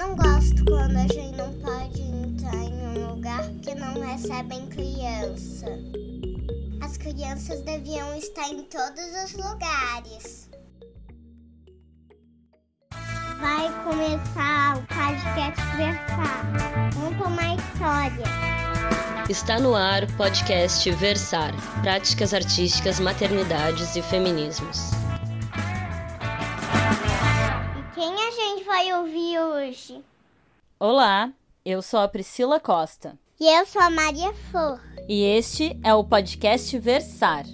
[0.00, 5.66] não gosto quando a gente não pode entrar em um lugar que não recebem criança.
[6.80, 10.48] As crianças deviam estar em todos os lugares.
[13.38, 16.90] Vai começar o podcast Versar.
[16.94, 18.24] Conta uma história.
[19.28, 24.99] Está no ar o podcast Versar Práticas Artísticas, Maternidades e Feminismos.
[28.80, 30.02] Vai ouvir hoje?
[30.78, 31.30] Olá,
[31.62, 34.80] eu sou a Priscila Costa E eu sou a Maria Flor.
[35.06, 37.44] e este é o podcast Versar.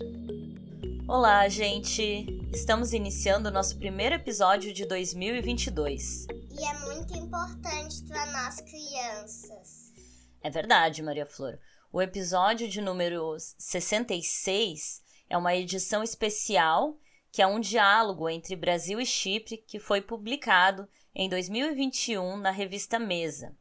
[1.08, 2.26] Olá, gente!
[2.54, 6.28] Estamos iniciando o nosso primeiro episódio de 2022.
[6.28, 9.92] E é muito importante para nós crianças.
[10.40, 11.58] É verdade, Maria Flor.
[11.92, 16.96] O episódio de número 66 é uma edição especial
[17.32, 20.88] que é um diálogo entre Brasil e Chipre que foi publicado
[21.18, 23.56] em 2021 na revista Mesa.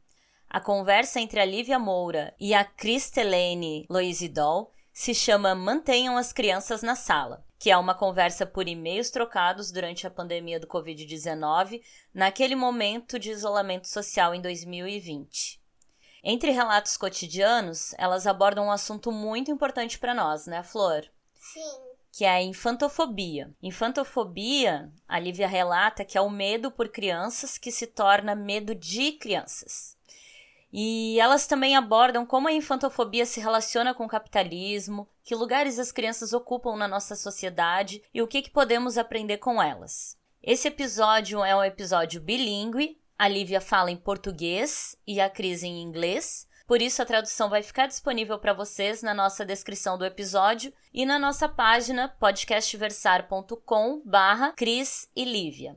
[0.46, 6.82] A conversa entre a Lívia Moura e a Cristelene Loisidol se chama Mantenham as Crianças
[6.82, 11.80] na Sala, que é uma conversa por e-mails trocados durante a pandemia do Covid-19,
[12.12, 15.58] naquele momento de isolamento social em 2020.
[16.22, 21.06] Entre relatos cotidianos, elas abordam um assunto muito importante para nós, né, Flor?
[21.34, 21.95] Sim.
[22.16, 23.54] Que é a infantofobia.
[23.62, 29.12] Infantofobia, a Lívia relata que é o medo por crianças que se torna medo de
[29.12, 29.98] crianças.
[30.72, 35.92] E elas também abordam como a infantofobia se relaciona com o capitalismo, que lugares as
[35.92, 40.16] crianças ocupam na nossa sociedade e o que, que podemos aprender com elas.
[40.42, 45.82] Esse episódio é um episódio bilíngue, a Lívia fala em português e a Cris em
[45.82, 50.72] inglês, por isso, a tradução vai ficar disponível para vocês na nossa descrição do episódio
[50.92, 55.76] e na nossa página podcastversar.com barra Cris e Lívia.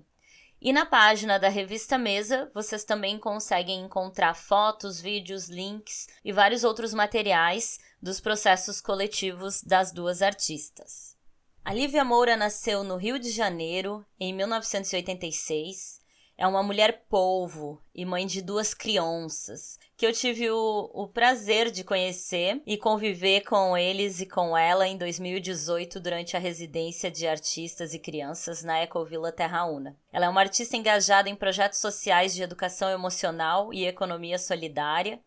[0.59, 6.63] E na página da revista Mesa, vocês também conseguem encontrar fotos, vídeos, links e vários
[6.63, 11.15] outros materiais dos processos coletivos das duas artistas.
[11.63, 15.98] A Lívia Moura nasceu no Rio de Janeiro em 1986
[16.39, 21.69] é uma mulher polvo e mãe de duas crianças, que eu tive o, o, prazer
[21.69, 27.27] de conhecer e conviver com eles e com ela em 2018 durante a residência de
[27.27, 29.97] artistas e crianças na Ecovila Terra Una.
[30.13, 35.19] Ela é uma artista engajada em projetos sociais de educação emocional e economia solidária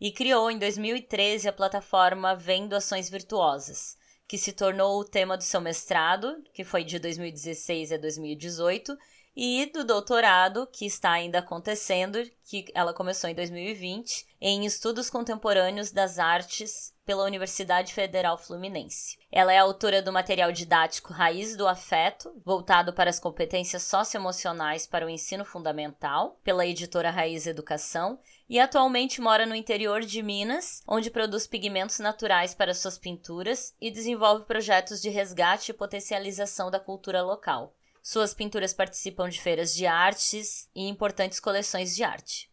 [0.00, 3.98] e criou em 2013 a plataforma Vendo Ações Virtuosas,
[4.28, 8.96] que se tornou o tema do seu mestrado, que foi de 2016 a 2018,
[9.34, 15.92] e do doutorado, que está ainda acontecendo, que ela começou em 2020, em Estudos Contemporâneos
[15.92, 19.18] das Artes pela Universidade Federal Fluminense.
[19.30, 25.06] Ela é autora do material didático Raiz do Afeto, voltado para as competências socioemocionais para
[25.06, 28.18] o ensino fundamental, pela editora Raiz Educação,
[28.48, 33.90] e atualmente mora no interior de Minas, onde produz pigmentos naturais para suas pinturas e
[33.90, 37.74] desenvolve projetos de resgate e potencialização da cultura local.
[38.02, 42.50] Suas pinturas participam de feiras de artes e importantes coleções de arte.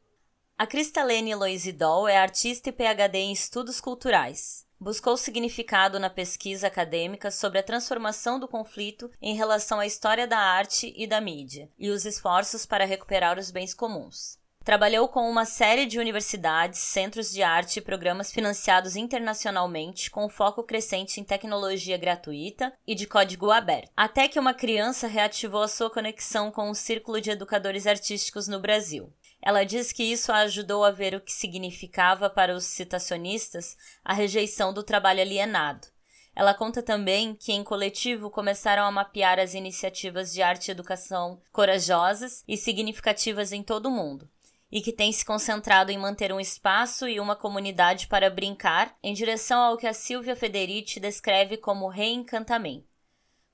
[0.58, 4.66] A Cristalene Loisidol é artista e PhD em estudos culturais.
[4.80, 10.38] Buscou significado na pesquisa acadêmica sobre a transformação do conflito em relação à história da
[10.38, 14.37] arte e da mídia e os esforços para recuperar os bens comuns.
[14.67, 20.61] Trabalhou com uma série de universidades, centros de arte e programas financiados internacionalmente com foco
[20.61, 25.89] crescente em tecnologia gratuita e de código aberto, até que uma criança reativou a sua
[25.89, 29.09] conexão com o círculo de educadores artísticos no Brasil.
[29.41, 34.13] Ela diz que isso a ajudou a ver o que significava para os citacionistas a
[34.13, 35.88] rejeição do trabalho alienado.
[36.35, 41.41] Ela conta também que, em coletivo, começaram a mapear as iniciativas de arte e educação
[41.53, 44.29] corajosas e significativas em todo o mundo
[44.72, 49.13] e que tem se concentrado em manter um espaço e uma comunidade para brincar em
[49.13, 52.85] direção ao que a Silvia Federici descreve como reencantamento.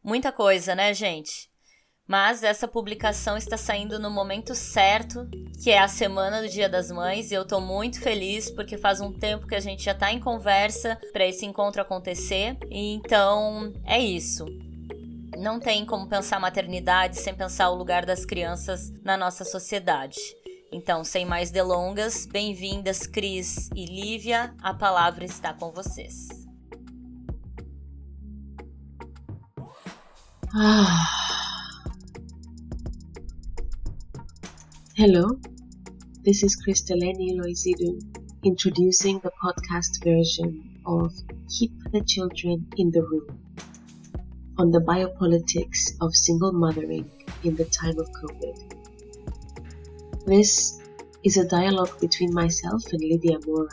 [0.04, 1.52] Muita coisa, né, gente?
[2.06, 5.26] Mas essa publicação está saindo no momento certo,
[5.64, 9.00] que é a semana do Dia das Mães, e eu tô muito feliz porque faz
[9.00, 12.58] um tempo que a gente já tá em conversa para esse encontro acontecer.
[12.70, 14.46] Então, é isso.
[15.38, 20.20] Não tem como pensar maternidade sem pensar o lugar das crianças na nossa sociedade.
[20.76, 26.30] Então, sem mais delongas, bem-vindas Cris e Lívia, a palavra está com vocês.
[30.52, 31.12] Ah.
[34.98, 35.40] Hello,
[36.24, 38.00] this is Kristaleni Loizidu
[38.44, 41.14] introducing the podcast version of
[41.50, 43.28] Keep the Children in the Room
[44.58, 47.06] on the biopolitics of single mothering
[47.44, 48.83] in the time of COVID.
[50.26, 50.80] This
[51.26, 53.68] is a dialogue between myself and Lydia Mora,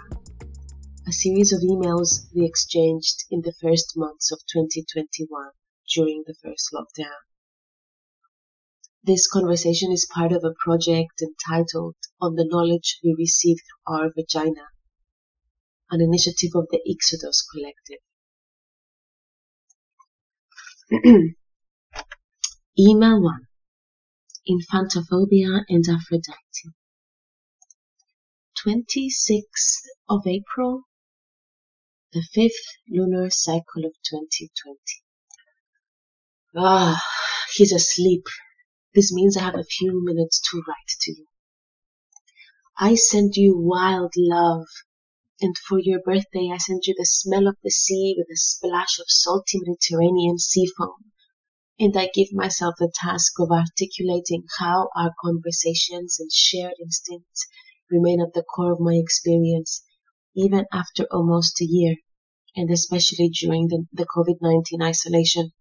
[1.07, 5.53] a series of emails we exchanged in the first months of 2021
[5.95, 7.15] during the first lockdown.
[9.05, 14.13] This conversation is part of a project entitled On the Knowledge We Receive Through Our
[14.13, 14.71] Vagina,
[15.93, 18.01] an initiative of the Ixodos Collective.
[22.77, 23.47] Email 1
[24.51, 26.75] Infantophobia and Aphrodite.
[28.61, 30.83] 26th of April,
[32.13, 34.77] the fifth lunar cycle of 2020.
[36.57, 37.01] Ah,
[37.55, 38.25] he's asleep.
[38.93, 41.27] This means I have a few minutes to write to you.
[42.77, 44.67] I send you wild love,
[45.41, 48.99] and for your birthday I send you the smell of the sea with a splash
[48.99, 51.10] of salty Mediterranean sea foam.
[51.83, 57.47] And I give myself the task of articulating how our conversations and shared instincts
[57.91, 59.83] remain at the core of my experience,
[60.37, 61.97] even after almost a year,
[62.55, 65.53] and especially during the, the COVID 19 isolation.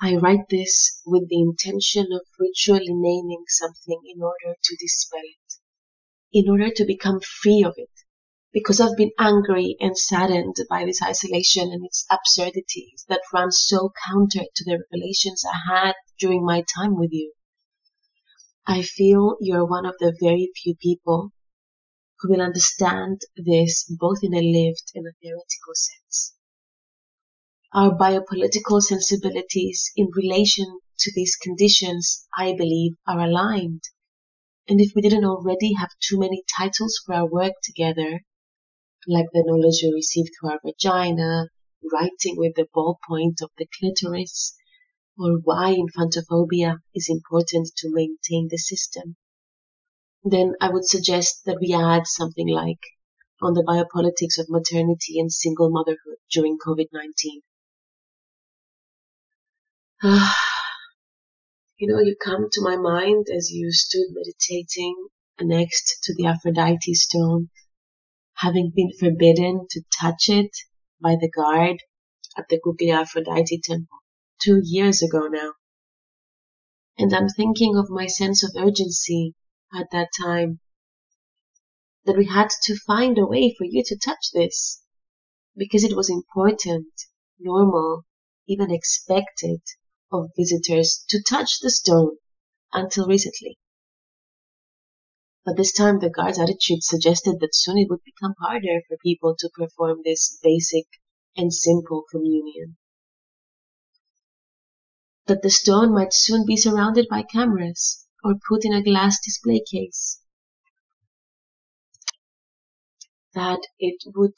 [0.00, 5.54] I write this with the intention of ritually naming something in order to dispel it,
[6.32, 7.90] in order to become free of it,
[8.52, 13.92] because I've been angry and saddened by this isolation and its absurdities that run so
[14.06, 17.32] counter to the revelations I had during my time with you.
[18.66, 21.32] I feel you're one of the very few people
[22.20, 26.34] who will understand this both in a lived and a theoretical sense
[27.74, 33.82] our biopolitical sensibilities in relation to these conditions, I believe, are aligned.
[34.68, 38.20] And if we didn't already have too many titles for our work together,
[39.06, 41.48] like the knowledge you receive through our vagina,
[41.92, 44.54] writing with the ballpoint of the clitoris,
[45.18, 49.16] or why infantophobia is important to maintain the system,
[50.24, 52.80] then I would suggest that we add something like
[53.40, 57.42] on the biopolitics of maternity and single motherhood during COVID-19.
[61.76, 64.94] you know, you come to my mind as you stood meditating
[65.40, 67.50] next to the Aphrodite stone,
[68.34, 70.50] having been forbidden to touch it
[71.00, 71.76] by the guard
[72.36, 73.98] at the Kukli Aphrodite temple
[74.42, 75.52] two years ago now.
[76.98, 79.34] And I'm thinking of my sense of urgency
[79.74, 80.60] at that time
[82.04, 84.82] that we had to find a way for you to touch this
[85.56, 86.88] because it was important,
[87.38, 88.04] normal,
[88.48, 89.60] even expected
[90.10, 92.16] of visitors to touch the stone
[92.72, 93.58] until recently.
[95.44, 99.34] But this time the guard's attitude suggested that soon it would become harder for people
[99.38, 100.86] to perform this basic
[101.36, 102.76] and simple communion.
[105.26, 109.60] That the stone might soon be surrounded by cameras or put in a glass display
[109.68, 110.20] case.
[113.34, 114.34] That it would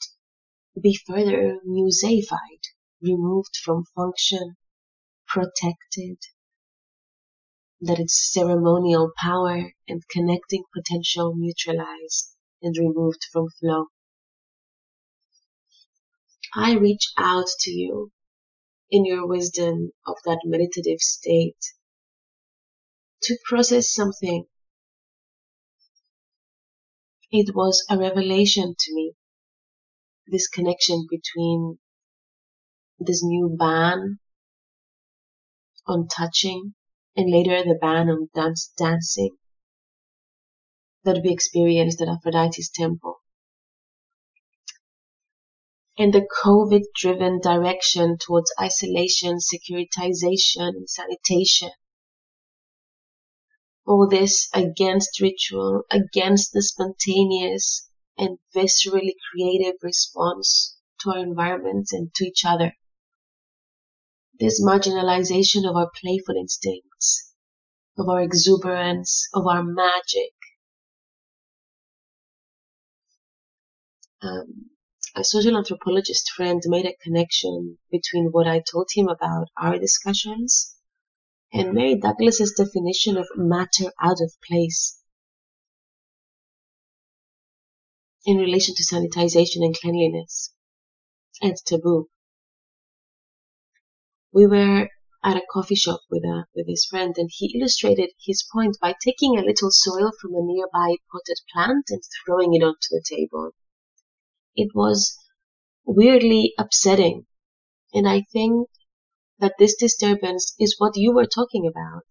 [0.81, 2.63] be further museified,
[3.01, 4.57] removed from function
[5.27, 6.17] protected,
[7.81, 13.87] that its ceremonial power and connecting potential neutralized and removed from flow.
[16.55, 18.11] I reach out to you
[18.89, 21.57] in your wisdom of that meditative state
[23.23, 24.45] to process something.
[27.31, 29.13] It was a revelation to me,
[30.27, 31.79] this connection between
[32.99, 34.19] this new ban
[35.85, 36.73] on touching,
[37.15, 39.37] and later the ban on dance dancing
[41.03, 43.21] that we experienced at Aphrodite's temple.
[45.97, 51.69] And the COVID driven direction towards isolation, securitization, and sanitation.
[53.87, 62.13] All this against ritual, against the spontaneous and viscerally creative response to our environment and
[62.15, 62.73] to each other
[64.39, 67.33] this marginalization of our playful instincts,
[67.97, 70.33] of our exuberance, of our magic.
[74.21, 74.71] Um,
[75.15, 80.75] a social anthropologist friend made a connection between what I told him about our discussions
[81.53, 84.99] and Mary Douglas's definition of matter out of place
[88.25, 90.51] in relation to sanitization and cleanliness.
[91.41, 92.09] And taboo
[94.35, 94.89] we were
[95.23, 98.93] at a coffee shop with a with his friend and he illustrated his point by
[99.01, 103.51] taking a little soil from a nearby potted plant and throwing it onto the table.
[104.55, 105.17] It was
[105.85, 107.27] weirdly upsetting
[107.93, 108.67] and I think
[109.39, 112.05] that this disturbance is what you were talking about.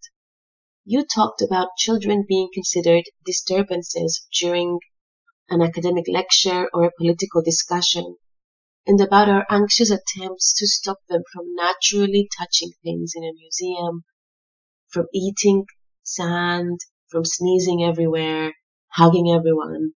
[0.87, 4.81] you talked about children being considered disturbances during
[5.51, 8.17] an academic lecture or a political discussion,
[8.87, 14.05] and about our anxious attempts to stop them from naturally touching things in a museum,
[14.89, 15.65] from eating
[16.03, 18.53] sand, from sneezing everywhere,
[18.89, 19.93] hugging everyone,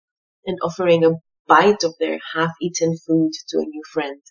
[0.46, 4.22] and offering a bite of their half eaten food to a new friend.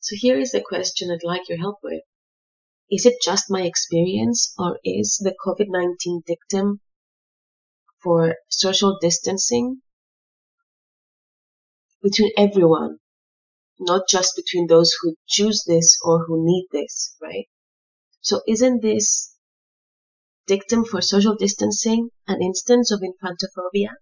[0.00, 2.02] So here is a question I'd like your help with.
[2.90, 6.80] Is it just my experience or is the COVID-19 dictum
[8.02, 9.80] for social distancing
[12.02, 12.98] between everyone,
[13.78, 17.48] not just between those who choose this or who need this, right?
[18.20, 19.36] So isn't this
[20.46, 23.94] dictum for social distancing an instance of infantophobia?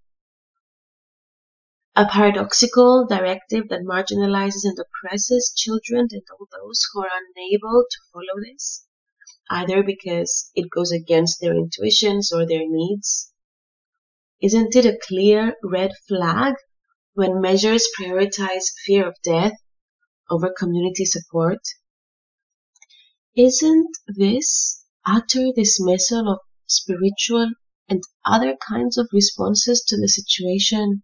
[1.97, 7.99] A paradoxical directive that marginalizes and oppresses children and all those who are unable to
[8.13, 8.87] follow this,
[9.51, 13.33] either because it goes against their intuitions or their needs.
[14.41, 16.55] Isn't it a clear red flag
[17.21, 19.53] when measures prioritize fear of death
[20.31, 21.61] over community support?
[23.37, 27.53] Isn't this utter dismissal of spiritual
[27.91, 31.03] and other kinds of responses to the situation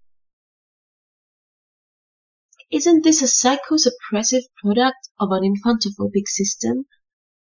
[2.71, 6.87] isn't this a psychosuppressive product of an infantophobic system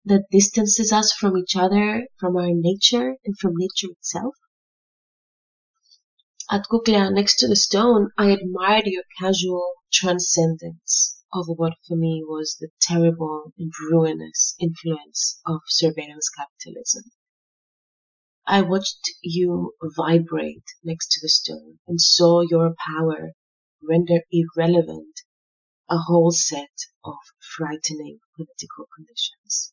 [0.05, 4.35] that distances us from each other, from our nature, and from nature itself?
[6.53, 12.25] At Kuklea, next to the stone, I admired your casual transcendence of what for me
[12.27, 17.03] was the terrible and ruinous influence of surveillance capitalism.
[18.45, 23.31] I watched you vibrate next to the stone and saw your power
[23.81, 25.21] render irrelevant
[25.89, 27.15] a whole set of
[27.55, 29.71] frightening political conditions.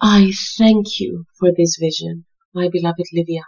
[0.00, 2.25] I thank you for this vision,
[2.56, 3.42] my beloved Livia,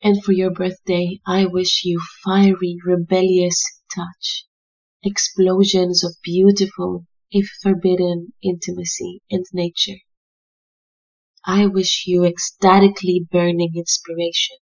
[0.00, 3.60] and for your birthday I wish you fiery, rebellious
[3.92, 4.46] touch,
[5.02, 9.98] explosions of beautiful, if forbidden, intimacy and nature.
[11.44, 14.58] I wish you ecstatically burning inspiration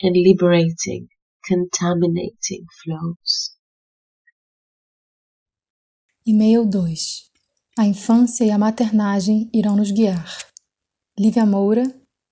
[0.00, 1.08] and liberating,
[1.44, 3.56] contaminating flows.
[6.24, 6.78] E-mail 2.
[7.76, 10.46] A infância e a maternagem irão nos guiar.
[11.18, 11.84] Lívia Moura,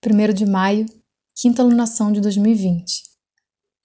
[0.04, 0.84] 1 de maio,
[1.32, 3.04] quinta alunação de 2020.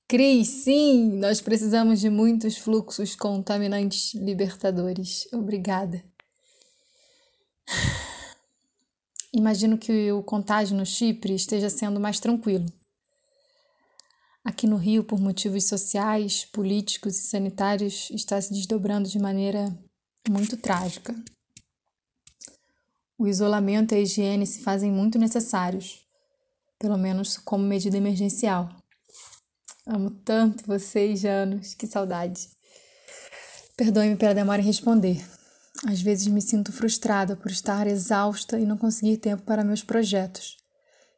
[0.08, 5.28] Cris, sim, nós precisamos de muitos fluxos contaminantes libertadores.
[5.32, 6.04] Obrigada.
[9.32, 12.66] Imagino que o contágio no Chipre esteja sendo mais tranquilo.
[14.44, 19.72] Aqui no Rio, por motivos sociais, políticos e sanitários, está se desdobrando de maneira
[20.28, 21.14] muito trágica.
[23.20, 26.07] O isolamento e a higiene se fazem muito necessários,
[26.80, 28.70] pelo menos como medida emergencial.
[29.86, 32.50] Amo tanto vocês, Janos, que saudade.
[33.78, 35.24] Perdoe-me pela demora em responder.
[35.86, 40.58] Às vezes me sinto frustrada por estar exausta e não conseguir tempo para meus projetos.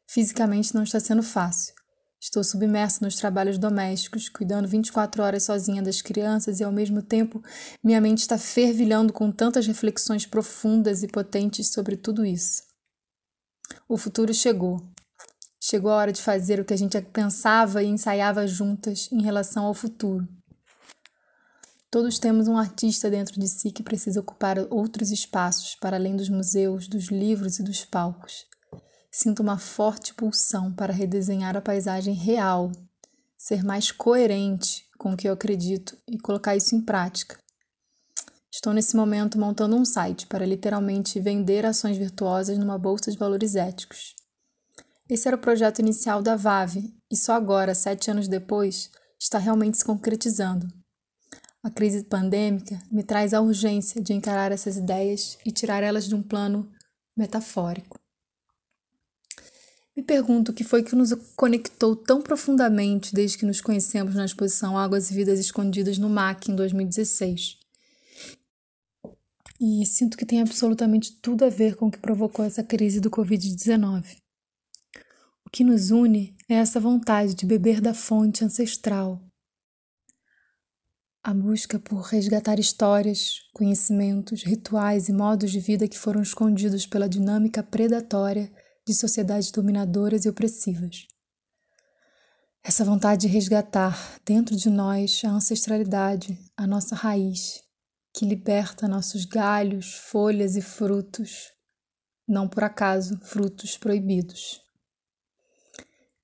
[0.05, 1.73] Fisicamente não está sendo fácil.
[2.21, 7.41] Estou submersa nos trabalhos domésticos, cuidando 24 horas sozinha das crianças e, ao mesmo tempo,
[7.81, 12.63] minha mente está fervilhando com tantas reflexões profundas e potentes sobre tudo isso.
[13.87, 14.85] O futuro chegou.
[15.69, 19.65] Chegou a hora de fazer o que a gente pensava e ensaiava juntas em relação
[19.65, 20.27] ao futuro.
[21.91, 26.27] Todos temos um artista dentro de si que precisa ocupar outros espaços para além dos
[26.27, 28.47] museus, dos livros e dos palcos.
[29.11, 32.71] Sinto uma forte pulsão para redesenhar a paisagem real,
[33.37, 37.37] ser mais coerente com o que eu acredito e colocar isso em prática.
[38.51, 43.55] Estou nesse momento montando um site para literalmente vender ações virtuosas numa bolsa de valores
[43.55, 44.17] éticos.
[45.09, 49.79] Esse era o projeto inicial da VAV e só agora, sete anos depois, está realmente
[49.79, 50.67] se concretizando.
[51.63, 56.13] A crise pandêmica me traz a urgência de encarar essas ideias e tirar elas de
[56.13, 56.71] um plano
[57.17, 57.99] metafórico.
[59.97, 64.23] Me pergunto o que foi que nos conectou tão profundamente desde que nos conhecemos na
[64.23, 67.57] exposição Águas e Vidas Escondidas no MAC em 2016.
[69.59, 73.09] E sinto que tem absolutamente tudo a ver com o que provocou essa crise do
[73.09, 74.05] Covid-19.
[75.49, 79.19] O que nos une é essa vontade de beber da fonte ancestral.
[81.23, 87.09] A busca por resgatar histórias, conhecimentos, rituais e modos de vida que foram escondidos pela
[87.09, 88.51] dinâmica predatória
[88.87, 91.07] de sociedades dominadoras e opressivas.
[92.63, 97.63] Essa vontade de resgatar dentro de nós a ancestralidade, a nossa raiz,
[98.13, 101.51] que liberta nossos galhos, folhas e frutos,
[102.27, 104.68] não por acaso frutos proibidos.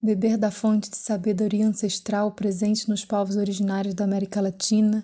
[0.06, 5.04] Beber da fonte de sabedoria ancestral presente nos povos originários da América Latina,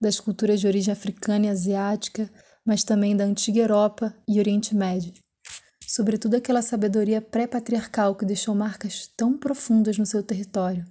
[0.00, 2.28] das culturas de origem africana e asiática,
[2.66, 5.14] mas também da antiga Europa e Oriente Médio.
[5.86, 10.84] Sobretudo aquela sabedoria pré-patriarcal que deixou marcas tão profundas no seu território.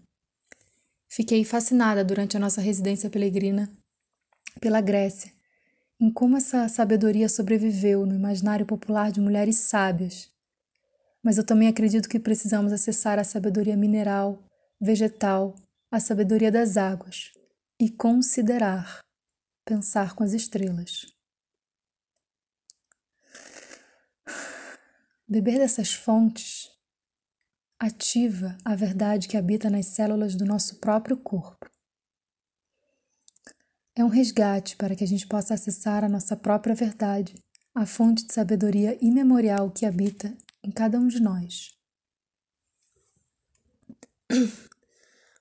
[1.10, 3.70] Fiquei fascinada durante a nossa residência peregrina
[4.62, 5.34] pela Grécia,
[6.00, 10.30] em como essa sabedoria sobreviveu no imaginário popular de mulheres sábias.
[11.24, 14.44] Mas eu também acredito que precisamos acessar a sabedoria mineral,
[14.80, 15.56] vegetal,
[15.92, 17.32] a sabedoria das águas
[17.80, 19.00] e considerar,
[19.66, 21.06] pensar com as estrelas.
[25.28, 26.70] Beber dessas fontes
[27.80, 31.70] ativa a verdade que habita nas células do nosso próprio corpo.
[33.96, 37.36] É um resgate para que a gente possa acessar a nossa própria verdade,
[37.76, 41.78] a fonte de sabedoria imemorial que habita em cada um de nós.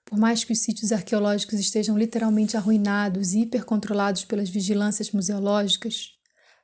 [0.05, 6.15] Por mais que os sítios arqueológicos estejam literalmente arruinados e hipercontrolados pelas vigilâncias museológicas,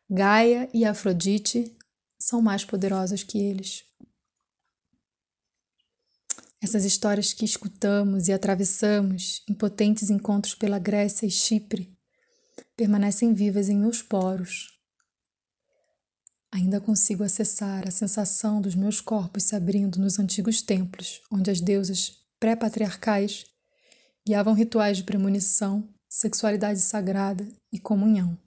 [0.09, 1.75] Gaia e Afrodite
[2.19, 3.85] são mais poderosas que eles.
[6.63, 11.95] Essas histórias que escutamos e atravessamos em potentes encontros pela Grécia e Chipre
[12.75, 14.74] permanecem vivas em meus poros.
[16.55, 21.61] Ainda consigo acessar a sensação dos meus corpos se abrindo nos antigos templos, onde as
[21.61, 23.45] deusas pré-patriarcais
[24.25, 28.39] guiavam rituais de premonição, sexualidade sagrada e comunhão.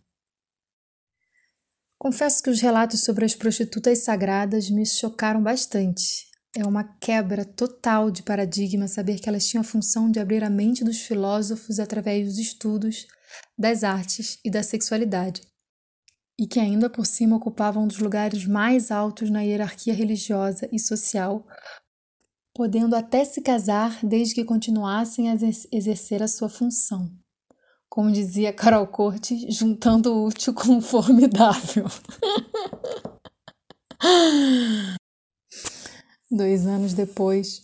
[1.99, 6.27] Confesso que os relatos sobre as prostitutas sagradas me chocaram bastante.
[6.55, 10.49] É uma quebra total de paradigma saber que elas tinham a função de abrir a
[10.49, 13.05] mente dos filósofos através dos estudos
[13.57, 15.41] das artes e da sexualidade,
[16.39, 20.79] e que ainda por cima ocupavam um dos lugares mais altos na hierarquia religiosa e
[20.79, 21.45] social,
[22.53, 25.37] podendo até se casar desde que continuassem a
[25.71, 27.11] exercer a sua função.
[27.89, 31.87] Como dizia Carol Corte, juntando o útil com o formidável.
[36.29, 37.63] Dois anos depois,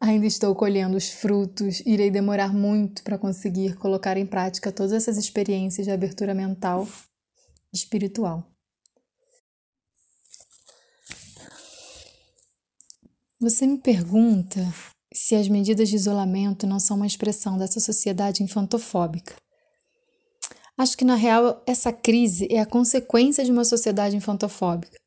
[0.00, 5.18] ainda estou colhendo os frutos, irei demorar muito para conseguir colocar em prática todas essas
[5.18, 6.88] experiências de abertura mental
[7.72, 8.50] espiritual.
[13.40, 14.60] Você me pergunta
[15.12, 19.34] se as medidas de isolamento não são uma expressão dessa sociedade infantofóbica.
[20.78, 24.98] Acho que, na real, essa crise é a consequência de uma sociedade infantofóbica.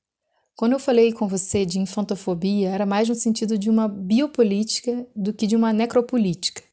[0.56, 5.34] Quando eu falei com você de infantofobia, era mais no sentido de uma biopolítica do
[5.34, 6.64] que de uma necropolítica.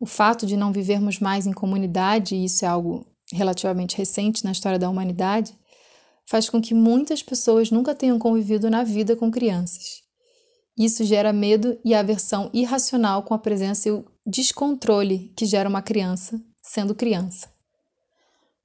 [0.00, 4.52] O fato de não vivermos mais em comunidade, e isso é algo relativamente recente na
[4.52, 5.56] história da humanidade,
[6.26, 10.02] faz com que muitas pessoas nunca tenham convivido na vida com crianças.
[10.78, 15.82] Isso gera medo e aversão irracional com a presença e o descontrole que gera uma
[15.82, 17.48] criança sendo criança.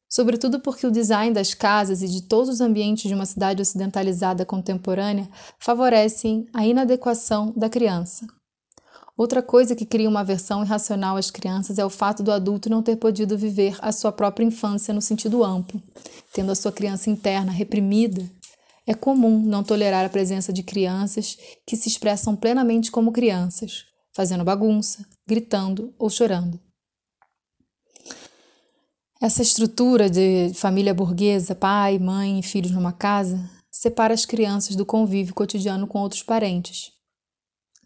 [0.09, 4.45] Sobretudo porque o design das casas e de todos os ambientes de uma cidade ocidentalizada
[4.45, 8.27] contemporânea favorecem a inadequação da criança.
[9.15, 12.81] Outra coisa que cria uma aversão irracional às crianças é o fato do adulto não
[12.81, 15.81] ter podido viver a sua própria infância no sentido amplo,
[16.33, 18.27] tendo a sua criança interna reprimida
[18.85, 24.43] é comum não tolerar a presença de crianças que se expressam plenamente como crianças, fazendo
[24.43, 26.59] bagunça, gritando ou chorando.
[29.21, 34.85] Essa estrutura de família burguesa, pai, mãe e filhos numa casa, separa as crianças do
[34.85, 36.91] convívio cotidiano com outros parentes,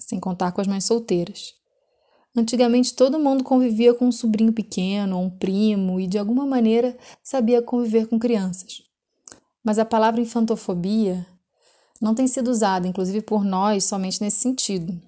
[0.08, 1.54] sem contar com as mães solteiras.
[2.36, 6.98] Antigamente todo mundo convivia com um sobrinho pequeno ou um primo e de alguma maneira
[7.24, 8.84] sabia conviver com crianças.
[9.64, 11.26] Mas a palavra infantofobia
[12.00, 15.02] não tem sido usada, inclusive por nós, somente nesse sentido.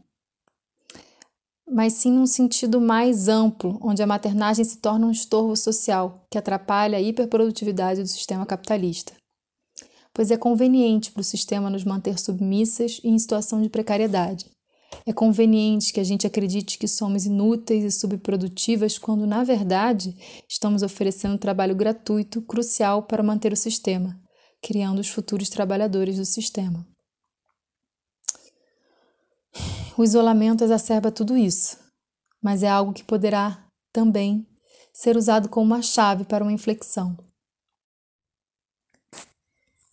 [1.71, 6.38] Mas sim num sentido mais amplo, onde a maternagem se torna um estorvo social que
[6.38, 9.13] atrapalha a hiperprodutividade do sistema capitalista.
[10.12, 14.47] Pois é conveniente para o sistema nos manter submissas e em situação de precariedade.
[15.06, 20.15] É conveniente que a gente acredite que somos inúteis e subprodutivas quando, na verdade,
[20.47, 24.19] estamos oferecendo trabalho gratuito crucial para manter o sistema,
[24.62, 26.86] criando os futuros trabalhadores do sistema.
[29.97, 31.78] O isolamento exacerba tudo isso,
[32.41, 34.47] mas é algo que poderá também
[34.93, 37.17] ser usado como uma chave para uma inflexão.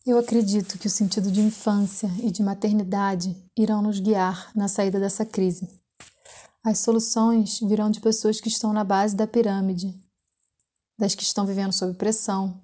[0.07, 5.01] Eu acredito que o sentido de infância e de maternidade irão nos guiar na saída
[5.01, 5.69] dessa crise.
[6.63, 9.93] As soluções virão de pessoas que estão na base da pirâmide,
[10.97, 12.57] das que estão vivendo sob pressão,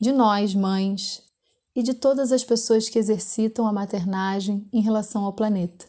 [0.00, 1.22] de nós, mães,
[1.76, 5.84] e de todas as pessoas que exercitam a maternagem em relação ao planeta.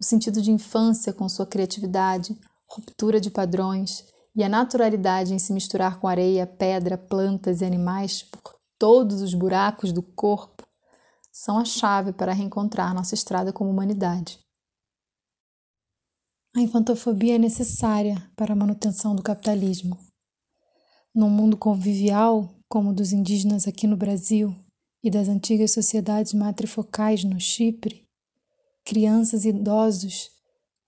[0.00, 5.52] O sentido de infância, com sua criatividade, ruptura de padrões e a naturalidade em se
[5.52, 8.24] misturar com areia, pedra, plantas e animais
[8.78, 10.66] todos os buracos do corpo,
[11.32, 14.38] são a chave para reencontrar nossa estrada como humanidade.
[16.56, 19.98] A infantofobia é necessária para a manutenção do capitalismo.
[21.14, 24.54] Num mundo convivial, como o dos indígenas aqui no Brasil
[25.02, 28.06] e das antigas sociedades matrifocais no Chipre,
[28.84, 30.30] crianças e idosos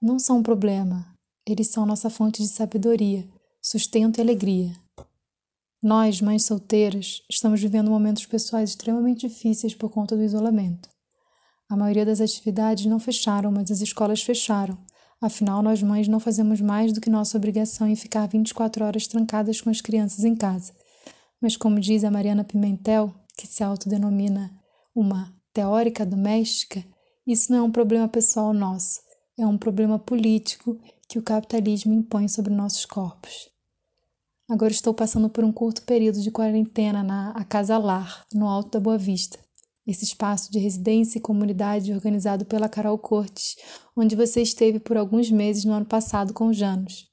[0.01, 3.29] não são um problema, eles são nossa fonte de sabedoria,
[3.63, 4.75] sustento e alegria.
[5.83, 10.91] Nós, mães solteiras, estamos vivendo momentos pessoais extremamente difíceis por conta do isolamento.
[11.71, 14.77] A maioria das atividades não fecharam, mas as escolas fecharam.
[15.23, 19.63] Afinal, nós mães não fazemos mais do que nossa obrigação em ficar 24 horas trancadas
[19.63, 20.75] com as crianças em casa.
[21.41, 24.51] Mas, como diz a Mariana Pimentel, que se autodenomina
[24.95, 26.85] uma teórica doméstica,
[27.27, 29.01] isso não é um problema pessoal nosso,
[29.39, 33.49] é um problema político que o capitalismo impõe sobre nossos corpos.
[34.51, 38.73] Agora estou passando por um curto período de quarentena na A Casa Lar, no Alto
[38.73, 39.39] da Boa Vista.
[39.87, 43.55] Esse espaço de residência e comunidade organizado pela Carol Cortes,
[43.97, 47.09] onde você esteve por alguns meses no ano passado com Janos.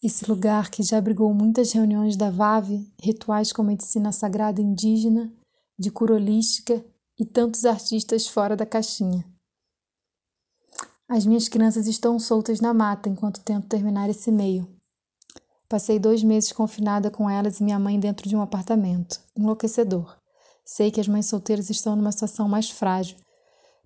[0.00, 5.32] Esse lugar que já abrigou muitas reuniões da VAV, rituais com medicina sagrada indígena,
[5.76, 6.84] de cura holística
[7.18, 9.24] e tantos artistas fora da caixinha.
[11.08, 14.71] As minhas crianças estão soltas na mata enquanto tento terminar esse e-mail.
[15.72, 19.18] Passei dois meses confinada com elas e minha mãe dentro de um apartamento.
[19.34, 20.18] Enlouquecedor.
[20.62, 23.16] Sei que as mães solteiras estão numa situação mais frágil,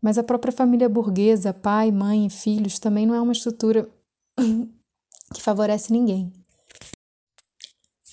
[0.03, 3.89] mas a própria família burguesa, pai, mãe e filhos, também não é uma estrutura
[5.33, 6.33] que favorece ninguém.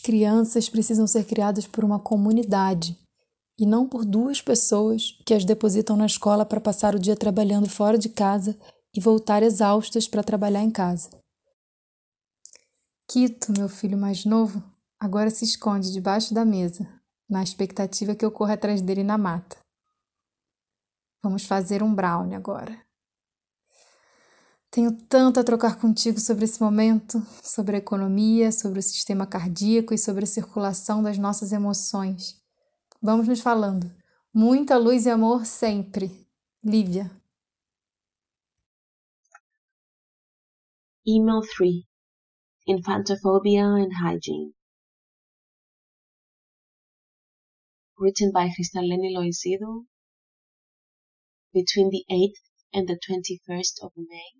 [0.03, 2.95] Crianças precisam ser criadas por uma comunidade
[3.57, 7.67] e não por duas pessoas que as depositam na escola para passar o dia trabalhando
[7.67, 8.55] fora de casa
[8.95, 11.22] e voltar exaustas para trabalhar em casa.
[13.07, 14.63] Quito, meu filho mais novo,
[14.99, 16.87] agora se esconde debaixo da mesa,
[17.29, 19.57] na expectativa que eu corra atrás dele na mata.
[21.21, 22.77] Vamos fazer um brownie agora.
[24.71, 29.93] Tenho tanto a trocar contigo sobre esse momento, sobre a economia, sobre o sistema cardíaco
[29.93, 32.41] e sobre a circulação das nossas emoções.
[33.01, 33.91] Vamos nos falando.
[34.33, 36.27] Muita luz e amor sempre.
[36.63, 37.11] Lívia.
[41.05, 41.92] Email 3
[42.65, 44.53] Infantophobia and Hygiene.
[47.97, 49.85] Written by Cristaleni Loisido
[51.53, 52.39] between the 8th
[52.73, 54.31] and the 21st of May,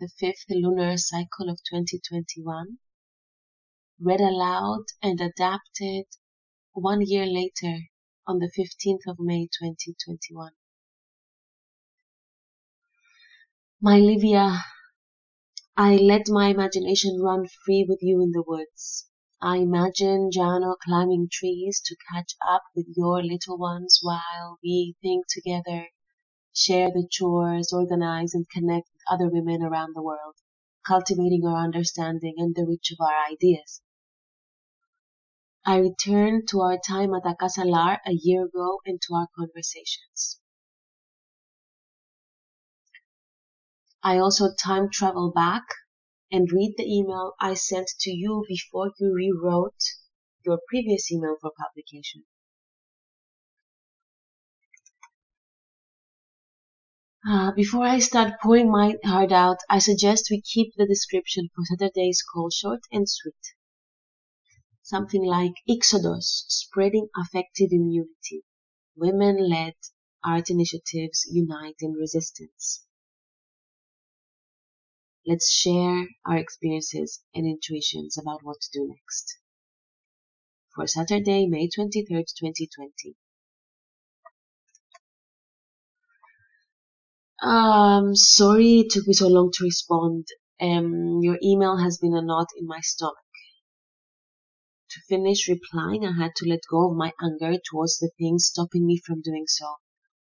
[0.00, 2.78] the fifth lunar cycle of 2021.
[4.00, 6.06] Read aloud and adapted
[6.72, 7.90] one year later
[8.26, 10.50] on the 15th of May 2021.
[13.80, 14.64] My Livia,
[15.82, 19.08] I let my imagination run free with you in the woods.
[19.40, 25.24] I imagine Jano climbing trees to catch up with your little ones while we think
[25.30, 25.88] together,
[26.54, 30.34] share the chores, organize and connect with other women around the world,
[30.86, 33.80] cultivating our understanding and the reach of our ideas.
[35.64, 40.40] I returned to our time at Akasalar a year ago and to our conversations.
[44.02, 45.64] I also time travel back
[46.32, 49.82] and read the email I sent to you before you rewrote
[50.44, 52.24] your previous email for publication.
[57.28, 61.66] Uh, before I start pouring my heart out, I suggest we keep the description for
[61.66, 63.34] Saturday's call short and sweet.
[64.82, 68.44] Something like Exodus, spreading affective immunity.
[68.96, 69.74] Women-led
[70.24, 72.86] art initiatives unite in resistance.
[75.26, 79.36] Let's share our experiences and intuitions about what to do next.
[80.74, 83.16] For Saturday, May 23rd, 2020.
[87.42, 90.26] Um, sorry it took me so long to respond.
[90.60, 93.16] Um, your email has been a knot in my stomach.
[94.90, 98.86] To finish replying, I had to let go of my anger towards the thing stopping
[98.86, 99.76] me from doing so.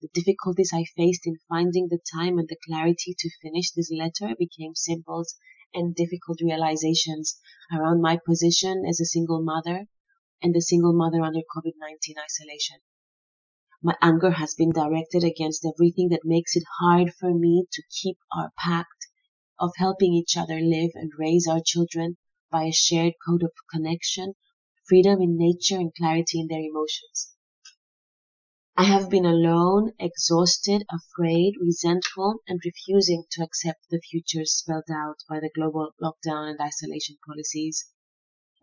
[0.02, 4.34] The difficulties I faced in finding the time and the clarity to finish this letter
[4.34, 5.26] became simple
[5.74, 7.38] and difficult realizations
[7.70, 9.88] around my position as a single mother
[10.42, 12.78] and a single mother under COVID-19 isolation.
[13.84, 18.18] My anger has been directed against everything that makes it hard for me to keep
[18.34, 19.08] our pact
[19.60, 22.16] of helping each other live and raise our children
[22.50, 24.36] by a shared code of connection,
[24.88, 27.34] freedom in nature, and clarity in their emotions.
[28.80, 35.18] I have been alone, exhausted, afraid, resentful, and refusing to accept the futures spelled out
[35.28, 37.92] by the global lockdown and isolation policies,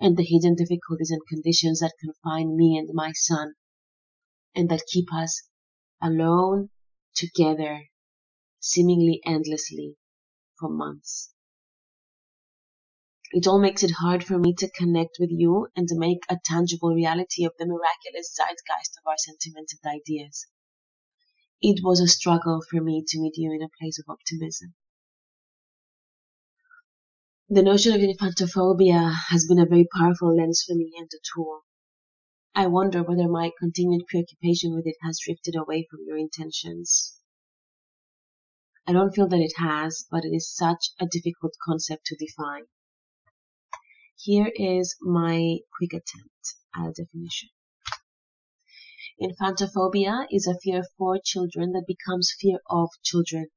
[0.01, 3.57] and the hidden difficulties and conditions that confine me and my son,
[4.55, 5.51] and that keep us
[6.01, 6.71] alone,
[7.15, 7.83] together,
[8.59, 9.97] seemingly endlessly,
[10.59, 11.35] for months.
[13.33, 16.39] It all makes it hard for me to connect with you and to make a
[16.45, 20.47] tangible reality of the miraculous zeitgeist of our sentiments and ideas.
[21.61, 24.75] It was a struggle for me to meet you in a place of optimism.
[27.49, 31.63] The notion of infantophobia has been a very powerful lens for me and a tool.
[32.55, 37.19] I wonder whether my continued preoccupation with it has drifted away from your intentions.
[38.87, 42.67] I don't feel that it has, but it is such a difficult concept to define.
[44.19, 47.51] Here is my quick attempt at a definition.
[49.21, 53.49] Infantophobia is a fear for children that becomes fear of children.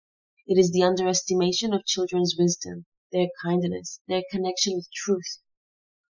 [0.45, 5.39] It is the underestimation of children's wisdom, their kindness, their connection with truth,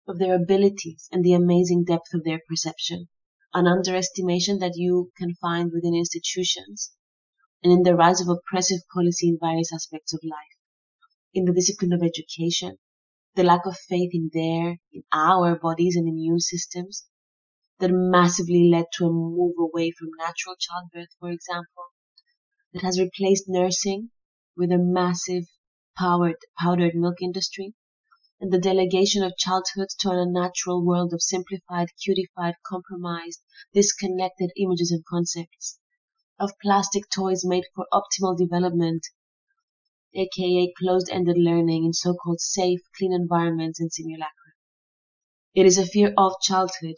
[0.09, 3.09] of their abilities, and the amazing depth of their perception.
[3.53, 6.93] An underestimation that you can find within institutions
[7.63, 10.59] and in the rise of oppressive policy in various aspects of life,
[11.35, 12.79] in the discipline of education,
[13.35, 17.07] the lack of faith in their, in our bodies and immune systems
[17.79, 21.85] that massively led to a move away from natural childbirth, for example,
[22.73, 24.11] that has replaced nursing
[24.57, 25.45] with a massive
[25.97, 27.75] powered powdered milk industry,
[28.41, 33.41] and the delegation of childhood to an unnatural world of simplified, cutified, compromised,
[33.73, 35.79] disconnected images and concepts,
[36.39, 39.07] of plastic toys made for optimal development
[40.15, 44.53] aka closed-ended learning in so-called safe, clean environments and simulacra.
[45.55, 46.97] It is a fear of childhood,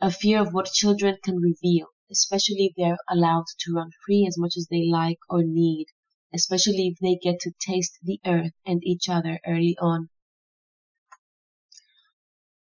[0.00, 4.38] a fear of what children can reveal, especially if they're allowed to run free as
[4.38, 5.86] much as they like or need,
[6.34, 10.08] especially if they get to taste the earth and each other early on.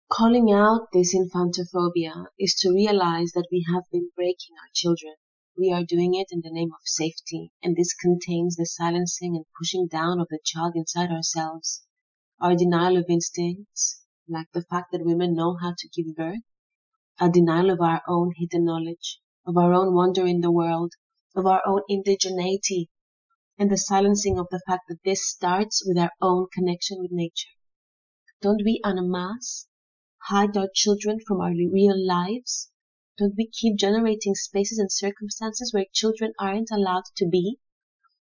[0.09, 5.15] Calling out this infantophobia is to realize that we have been breaking our children
[5.57, 9.45] we are doing it in the name of safety, and this contains the silencing and
[9.57, 11.85] pushing down of the child inside ourselves,
[12.41, 16.43] our denial of instincts, like the fact that women know how to give birth,
[17.21, 20.93] a denial of our own hidden knowledge, of our own wonder in the world,
[21.37, 22.89] of our own indigeneity,
[23.57, 27.55] and the silencing of the fact that this starts with our own connection with nature.
[28.43, 29.69] Don't we en masse
[30.29, 32.71] hide our children from our real lives
[33.17, 37.61] don't we keep generating spaces and circumstances where children aren't allowed to be?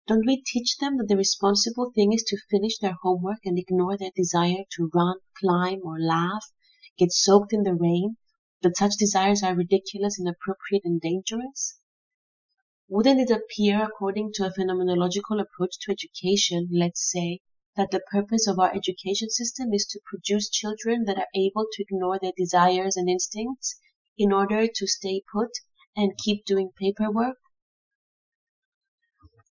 [0.05, 3.97] Don't we teach them that the responsible thing is to finish their homework and ignore
[3.97, 6.43] their desire to run, climb, or laugh,
[6.97, 8.17] get soaked in the rain,
[8.63, 11.79] that such desires are ridiculous, inappropriate, and dangerous?
[12.89, 17.39] Wouldn't it appear, according to a phenomenological approach to education, let's say,
[17.77, 21.81] that the purpose of our education system is to produce children that are able to
[21.81, 23.79] ignore their desires and instincts
[24.21, 25.49] in order to stay put
[25.95, 27.37] and keep doing paperwork?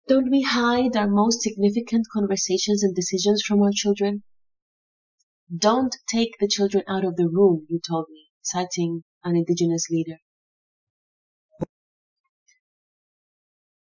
[0.07, 4.23] Don't we hide our most significant conversations and decisions from our children?
[5.57, 10.19] Don't take the children out of the room, you told me, citing an indigenous leader.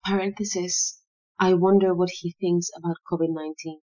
[0.04, 1.00] Parenthesis,
[1.40, 3.80] I wonder what he thinks about COVID 19.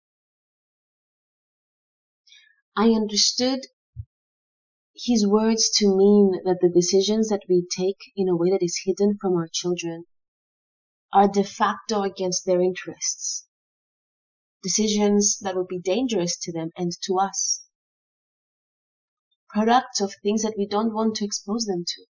[2.78, 3.62] I understood
[4.98, 8.82] his words to mean that the decisions that we take in a way that is
[8.86, 10.06] hidden from our children
[11.12, 13.46] are de facto against their interests.
[14.64, 17.66] Decisions that would be dangerous to them and to us.
[19.50, 22.06] Products of things that we don't want to expose them to.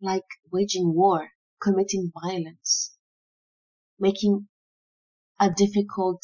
[0.00, 1.30] Like waging war,
[1.62, 2.96] committing violence,
[3.98, 4.48] making
[5.38, 6.22] a difficult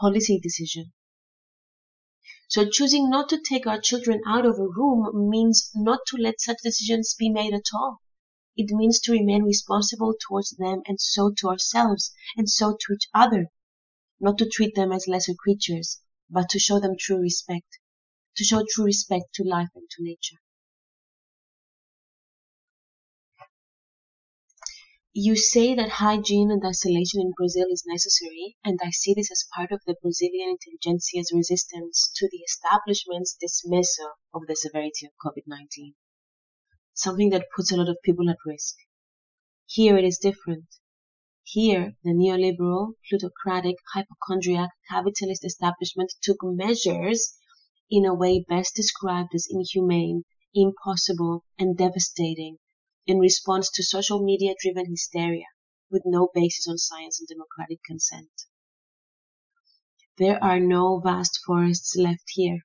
[0.00, 0.92] policy decision
[2.52, 6.38] so choosing not to take our children out of a room means not to let
[6.38, 8.02] such decisions be made at all.
[8.58, 13.08] It means to remain responsible towards them and so to ourselves and so to each
[13.14, 13.46] other.
[14.20, 17.78] Not to treat them as lesser creatures, but to show them true respect.
[18.36, 20.36] To show true respect to life and to nature.
[25.14, 29.46] You say that hygiene and isolation in Brazil is necessary, and I see this as
[29.54, 35.96] part of the Brazilian intelligentsia's resistance to the establishment's dismissal of the severity of COVID-19.
[36.94, 38.74] Something that puts a lot of people at risk.
[39.66, 40.76] Here it is different.
[41.42, 47.36] Here, the neoliberal, plutocratic, hypochondriac capitalist establishment took measures
[47.90, 50.22] in a way best described as inhumane,
[50.54, 52.56] impossible, and devastating
[53.06, 55.46] in response to social media driven hysteria
[55.90, 58.30] with no basis on science and democratic consent.
[60.18, 62.60] There are no vast forests left here.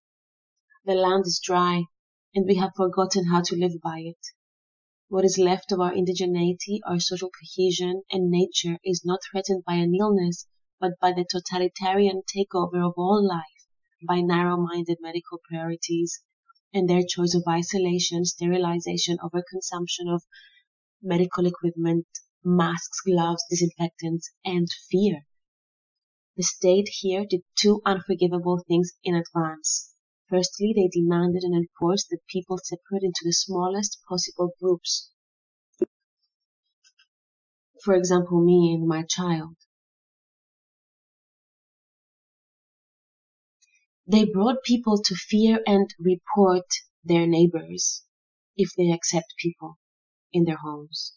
[0.85, 1.85] The land is dry,
[2.35, 4.27] and we have forgotten how to live by it.
[5.09, 9.75] What is left of our indigeneity, our social cohesion, and nature is not threatened by
[9.75, 10.45] an illness,
[10.79, 13.57] but by the totalitarian takeover of all life
[14.07, 16.21] by narrow minded medical priorities
[16.73, 20.23] and their choice of isolation, sterilization, overconsumption of
[21.01, 22.05] medical equipment,
[22.43, 25.25] masks, gloves, disinfectants, and fear.
[26.35, 29.91] The state here did two unforgivable things in advance.
[30.29, 35.09] Firstly, they demanded and enforced that people separate into the smallest possible groups.
[37.83, 39.55] For example, me and my child.
[44.09, 46.63] They brought people to fear and report
[47.03, 48.05] their neighbors
[48.55, 49.79] if they accept people
[50.31, 51.11] in their homes.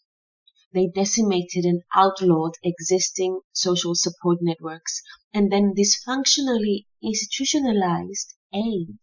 [0.72, 8.98] They decimated and outlawed existing social support networks and then dysfunctionally institutionalized aid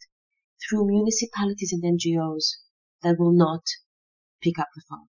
[0.61, 2.57] through municipalities and NGOs
[3.03, 3.63] that will not
[4.41, 5.07] pick up the phone.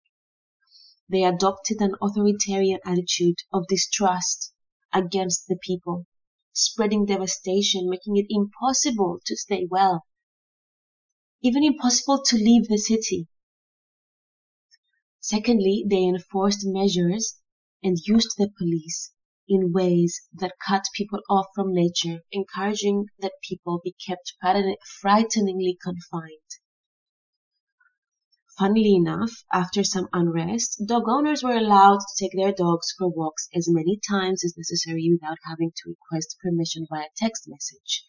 [1.08, 4.52] They adopted an authoritarian attitude of distrust
[4.92, 6.06] against the people
[6.58, 10.04] spreading devastation, making it impossible to stay well,
[11.40, 13.28] even impossible to leave the city.
[15.20, 17.40] Secondly, they enforced measures
[17.82, 19.12] and used the police
[19.48, 24.34] in ways that cut people off from nature, encouraging that people be kept
[25.00, 26.50] frighteningly confined.
[28.58, 33.48] Funnily enough, after some unrest, dog owners were allowed to take their dogs for walks
[33.54, 38.04] as many times as necessary without having to request permission via text message.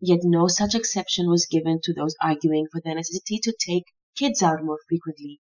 [0.00, 4.40] Yet no such exception was given to those arguing for the necessity to take kids
[4.40, 5.40] out more frequently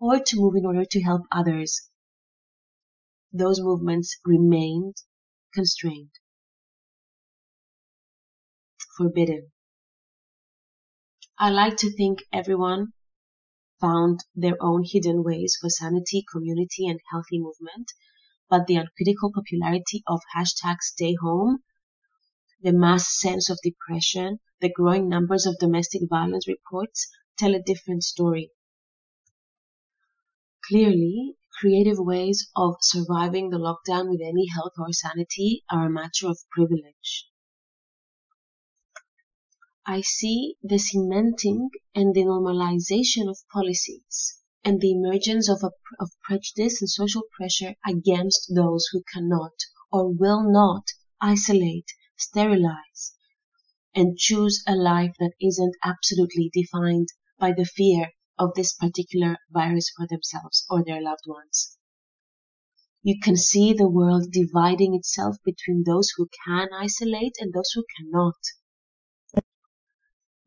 [0.00, 1.88] or to move in order to help others.
[3.32, 4.96] Those movements remained
[5.54, 6.10] constrained,
[8.96, 9.52] forbidden.
[11.38, 12.92] I like to think everyone
[13.80, 17.92] found their own hidden ways for sanity, community, and healthy movement,
[18.48, 21.62] but the uncritical popularity of hashtag stay home,
[22.60, 28.02] the mass sense of depression, the growing numbers of domestic violence reports tell a different
[28.02, 28.50] story.
[30.68, 36.28] Clearly, creative ways of surviving the lockdown with any health or sanity are a matter
[36.28, 37.28] of privilege.
[39.88, 45.70] I see the cementing and the normalization of policies and the emergence of, a,
[46.00, 49.52] of prejudice and social pressure against those who cannot
[49.92, 50.88] or will not
[51.20, 53.14] isolate, sterilize,
[53.94, 57.06] and choose a life that isn't absolutely defined
[57.38, 61.78] by the fear of this particular virus for themselves or their loved ones.
[63.02, 67.84] You can see the world dividing itself between those who can isolate and those who
[67.96, 68.34] cannot.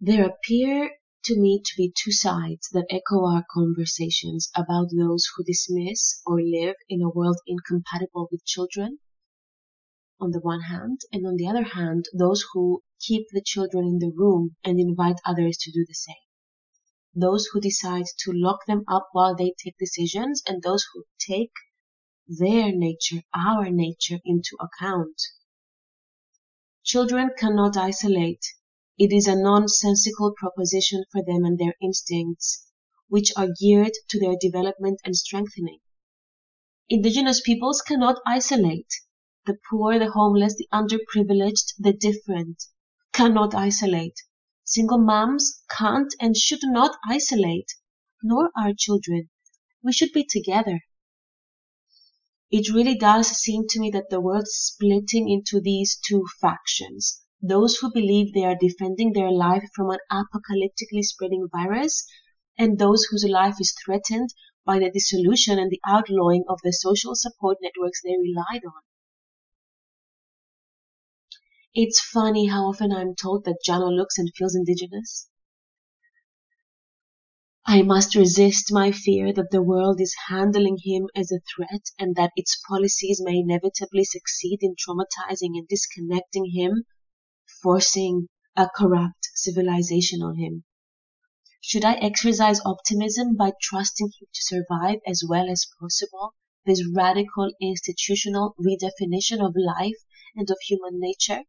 [0.02, 5.44] There appear to me to be two sides that echo our conversations about those who
[5.44, 9.00] dismiss or live in a world incompatible with children,
[10.18, 14.00] on the one hand, and on the other hand, those who keep the children in
[14.00, 16.16] the room and invite others to do the same.
[17.14, 21.52] Those who decide to lock them up while they take decisions, and those who take
[22.26, 25.22] their nature, our nature, into account.
[26.86, 28.46] Children cannot isolate
[29.00, 32.70] it is a nonsensical proposition for them and their instincts,
[33.08, 35.80] which are geared to their development and strengthening.
[36.90, 38.94] Indigenous peoples cannot isolate.
[39.46, 42.66] The poor, the homeless, the underprivileged, the different
[43.14, 44.20] cannot isolate.
[44.66, 47.72] Single moms can't and should not isolate,
[48.22, 49.30] nor our children.
[49.82, 50.82] We should be together.
[52.52, 57.22] It really does seem to me that the world is splitting into these two factions
[57.42, 62.06] those who believe they are defending their life from an apocalyptically spreading virus,
[62.58, 64.30] and those whose life is threatened
[64.66, 68.82] by the dissolution and the outlawing of the social support networks they relied on.
[71.74, 75.30] It's funny how often I'm told that Jano looks and feels indigenous.
[77.66, 82.16] I must resist my fear that the world is handling him as a threat and
[82.16, 86.86] that its policies may inevitably succeed in traumatizing and disconnecting him
[87.62, 90.64] forcing a corrupt civilization on him?
[91.62, 96.34] Should I exercise optimism by trusting him to survive as well as possible
[96.66, 100.04] this radical institutional redefinition of life
[100.36, 101.44] and of human nature?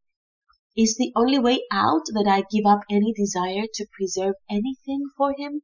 [0.76, 5.34] Is the only way out that I give up any desire to preserve anything for
[5.36, 5.62] him?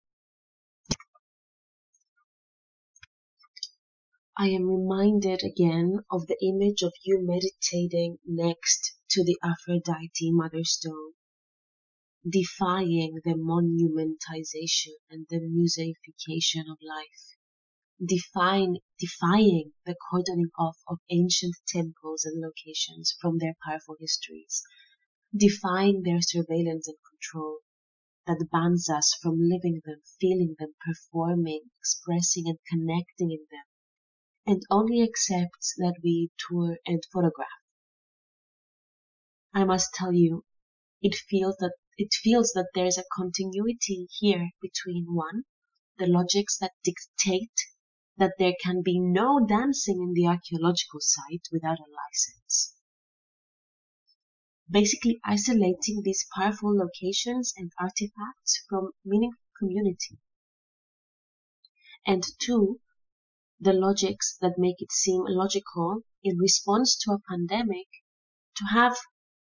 [4.39, 10.63] I am reminded again of the image of you meditating next to the Aphrodite mother
[10.63, 11.15] stone,
[12.29, 17.39] defying the monumentization and the museification of life,
[18.05, 24.63] defying, defying the cordoning off of ancient temples and locations from their powerful histories,
[25.35, 27.61] defying their surveillance and control
[28.27, 33.65] that bans us from living them, feeling them, performing, expressing and connecting in them
[34.47, 37.66] and only accepts that we tour and photograph.
[39.57, 40.45] I must tell you,
[41.01, 45.45] it feels that it feels that there's a continuity here between one,
[45.97, 47.59] the logics that dictate
[48.19, 52.75] that there can be no dancing in the archaeological site without a license.
[54.69, 60.19] Basically isolating these powerful locations and artifacts from meaningful community.
[62.07, 62.83] And two,
[63.59, 67.87] the logics that make it seem logical in response to a pandemic
[68.57, 68.99] to have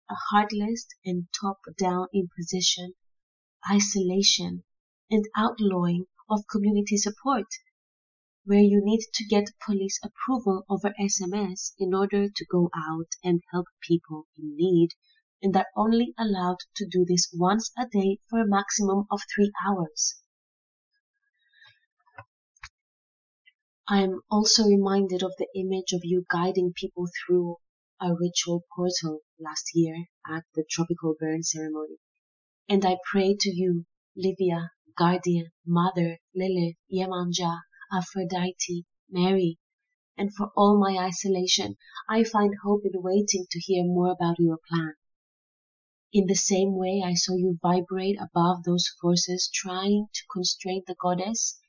[0.09, 2.95] a heartless and top-down imposition,
[3.69, 4.63] isolation,
[5.11, 7.47] and outlawing of community support,
[8.45, 13.43] where you need to get police approval over SMS in order to go out and
[13.51, 14.91] help people in need,
[15.43, 19.51] and are only allowed to do this once a day for a maximum of three
[19.67, 20.21] hours.
[23.89, 27.57] I am also reminded of the image of you guiding people through
[28.01, 31.97] a ritual portal last year at the tropical burn ceremony.
[32.69, 37.61] And I pray to you, Livia, Guardian, Mother, Lilith, Yemanja,
[37.93, 39.59] Aphrodite, Mary,
[40.17, 41.77] and for all my isolation,
[42.09, 44.95] I find hope in waiting to hear more about your plan.
[46.13, 50.97] In the same way I saw you vibrate above those forces trying to constrain the
[50.99, 51.61] goddess,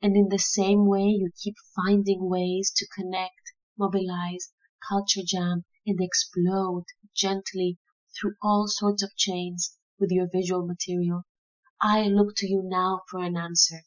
[0.00, 4.52] and in the same way you keep finding ways to connect, mobilize,
[4.88, 6.84] culture jam, and explode
[7.16, 7.78] gently
[8.14, 11.22] through all sorts of chains with your visual material.
[11.80, 13.82] I look to you now for an answer.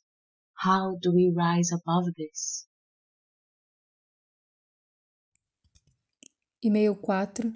[0.56, 2.68] How do we rise above this?
[6.64, 7.52] E-mail 4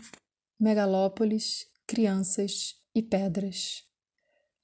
[0.60, 3.84] Megalópolis, Crianças e Pedras.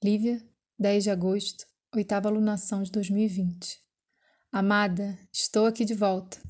[0.02, 0.42] Lívia,
[0.78, 1.64] 10 de agosto,
[1.94, 3.78] oitava alunação de 2020.
[4.50, 6.42] Amada, estou aqui de volta.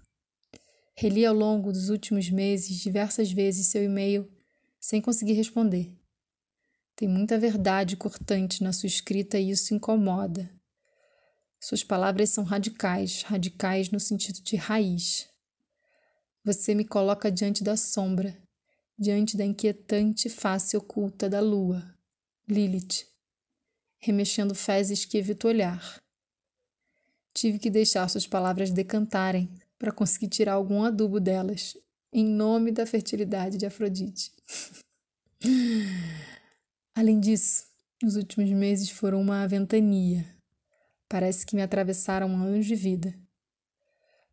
[0.95, 4.31] Reli ao longo dos últimos meses diversas vezes seu e-mail
[4.79, 5.97] sem conseguir responder.
[6.95, 10.53] Tem muita verdade cortante na sua escrita e isso incomoda.
[11.61, 15.29] Suas palavras são radicais, radicais no sentido de raiz.
[16.45, 18.37] Você me coloca diante da sombra,
[18.99, 21.97] diante da inquietante face oculta da lua,
[22.49, 23.07] Lilith,
[23.99, 26.01] remexendo fezes que evito olhar.
[27.33, 29.49] Tive que deixar suas palavras decantarem
[29.83, 31.77] para conseguir tirar algum adubo delas,
[32.13, 34.31] em nome da fertilidade de Afrodite.
[36.95, 37.65] Além disso,
[38.05, 40.25] os últimos meses foram uma ventania.
[41.09, 43.13] Parece que me atravessaram anjo de vida.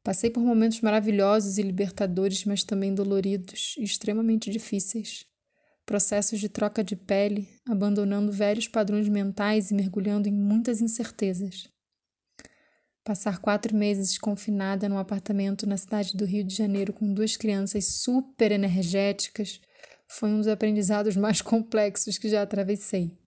[0.04, 5.26] Passei por momentos maravilhosos e libertadores, mas também doloridos e extremamente difíceis.
[5.84, 11.68] Processos de troca de pele, abandonando velhos padrões mentais e mergulhando em muitas incertezas.
[13.10, 17.96] Passar quatro meses confinada num apartamento na cidade do Rio de Janeiro com duas crianças
[18.04, 19.60] super energéticas
[20.08, 23.18] foi um dos aprendizados mais complexos que já atravessei.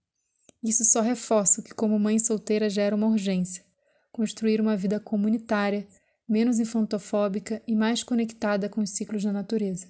[0.62, 3.64] Isso só reforça o que, como mãe solteira, já era uma urgência:
[4.12, 5.85] construir uma vida comunitária,
[6.28, 9.89] menos infantofóbica e mais conectada com os ciclos da natureza.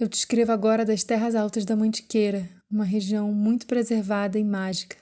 [0.00, 4.96] Eu te escrevo agora das terras altas da Mantiqueira, uma região muito preservada e mágica,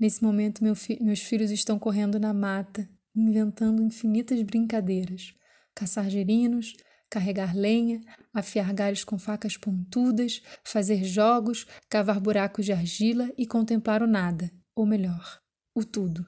[0.00, 5.34] Nesse momento, meu fi meus filhos estão correndo na mata, inventando infinitas brincadeiras:
[5.74, 6.74] caçar gerinos,
[7.10, 8.00] carregar lenha,
[8.32, 14.50] afiar galhos com facas pontudas, fazer jogos, cavar buracos de argila e contemplar o nada,
[14.74, 15.38] ou melhor,
[15.74, 16.26] o tudo.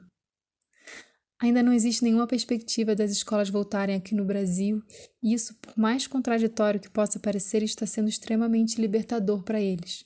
[1.40, 4.82] Ainda não existe nenhuma perspectiva das escolas voltarem aqui no Brasil,
[5.22, 10.04] e isso, por mais contraditório que possa parecer, está sendo extremamente libertador para eles.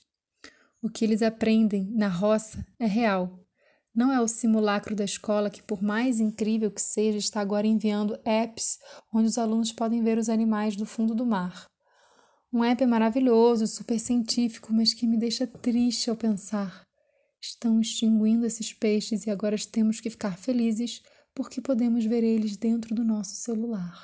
[0.81, 3.46] O que eles aprendem na roça é real,
[3.97, 8.21] não é o simulacro da escola que, por mais incrível que seja, está agora enviando
[8.27, 8.79] apps
[9.11, 11.67] onde os alunos podem ver os animais do fundo do mar.
[12.53, 16.87] Um app maravilhoso, super científico, mas que me deixa triste ao pensar.
[17.41, 21.03] Estão extinguindo esses peixes e agora temos que ficar felizes
[21.35, 24.03] porque podemos ver eles dentro do nosso celular.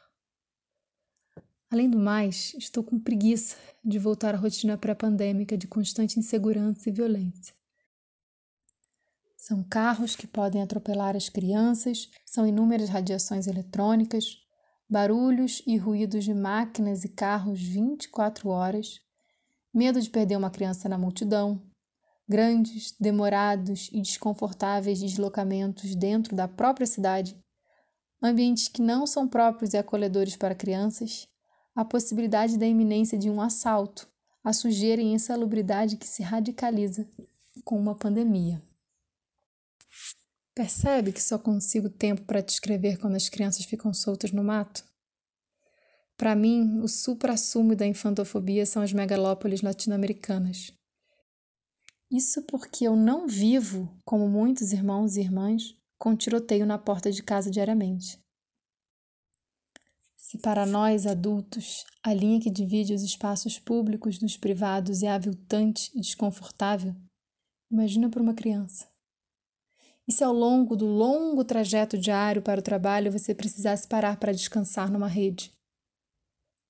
[1.70, 6.92] Além do mais, estou com preguiça de voltar à rotina pré-pandêmica de constante insegurança e
[6.92, 7.61] violência.
[9.44, 14.36] São carros que podem atropelar as crianças, são inúmeras radiações eletrônicas,
[14.88, 19.00] barulhos e ruídos de máquinas e carros 24 horas,
[19.74, 21.60] medo de perder uma criança na multidão,
[22.28, 27.36] grandes, demorados e desconfortáveis deslocamentos dentro da própria cidade,
[28.22, 31.26] ambientes que não são próprios e acolhedores para crianças,
[31.74, 34.06] a possibilidade da iminência de um assalto,
[34.44, 37.04] a sujeira e insalubridade que se radicaliza
[37.64, 38.62] com uma pandemia.
[40.54, 44.84] Percebe que só consigo tempo para descrever quando as crianças ficam soltas no mato?
[46.14, 50.70] Para mim, o supra-sumo da infantofobia são as megalópolis latino-americanas.
[52.10, 57.22] Isso porque eu não vivo, como muitos irmãos e irmãs, com tiroteio na porta de
[57.22, 58.22] casa diariamente.
[60.14, 65.90] Se para nós adultos a linha que divide os espaços públicos dos privados é aviltante
[65.94, 66.94] e desconfortável,
[67.70, 68.91] imagina para uma criança.
[70.06, 74.32] E se ao longo do longo trajeto diário para o trabalho você precisasse parar para
[74.32, 75.52] descansar numa rede?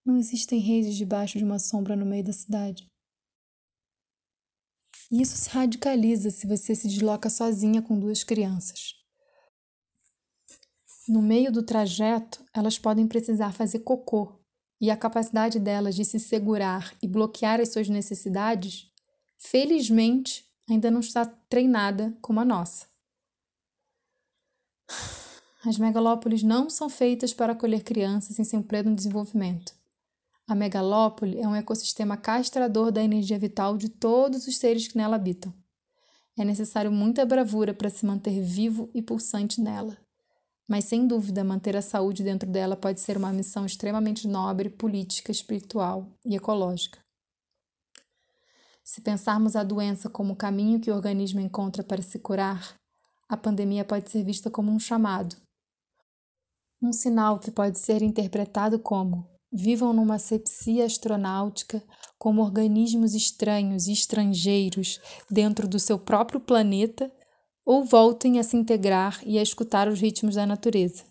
[0.04, 2.86] Não existem redes debaixo de uma sombra no meio da cidade.
[5.10, 8.94] E isso se radicaliza se você se desloca sozinha com duas crianças.
[11.08, 14.40] No meio do trajeto, elas podem precisar fazer cocô,
[14.80, 18.90] e a capacidade delas de se segurar e bloquear as suas necessidades,
[19.38, 22.91] felizmente, ainda não está treinada como a nossa.
[25.64, 29.72] As megalópolis não são feitas para acolher crianças em seu pleno desenvolvimento.
[30.48, 35.16] A megalópole é um ecossistema castrador da energia vital de todos os seres que nela
[35.16, 35.54] habitam.
[36.36, 39.96] É necessário muita bravura para se manter vivo e pulsante nela
[40.72, 45.30] mas sem dúvida manter a saúde dentro dela pode ser uma missão extremamente nobre, política,
[45.30, 46.98] espiritual e ecológica.
[48.82, 52.74] Se pensarmos a doença como o caminho que o organismo encontra para se curar,
[53.32, 55.34] a pandemia pode ser vista como um chamado.
[56.82, 61.82] Um sinal que pode ser interpretado como: vivam numa sepsia astronáutica
[62.18, 67.10] como organismos estranhos e estrangeiros dentro do seu próprio planeta
[67.64, 71.04] ou voltem a se integrar e a escutar os ritmos da natureza.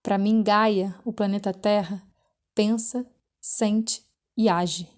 [0.00, 2.02] Para mim, Gaia, o planeta Terra,
[2.54, 3.04] pensa,
[3.40, 4.02] sente
[4.36, 4.88] e age.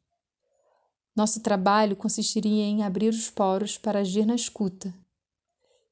[1.17, 4.93] Nosso trabalho consistiria em abrir os poros para agir na escuta.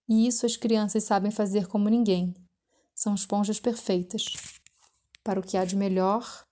[0.09, 2.35] E isso as crianças sabem fazer como ninguém.
[2.95, 4.25] São esponjas perfeitas
[5.25, 6.45] para o que há de melhor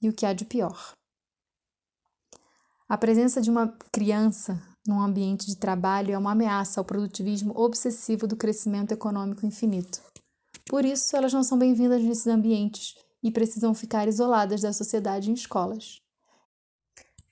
[0.00, 0.94] e o que há de pior.
[2.88, 8.26] A presença de uma criança num ambiente de trabalho é uma ameaça ao produtivismo obsessivo
[8.26, 10.02] do crescimento econômico infinito.
[10.66, 15.34] Por isso, elas não são bem-vindas nesses ambientes e precisam ficar isoladas da sociedade em
[15.34, 16.03] escolas.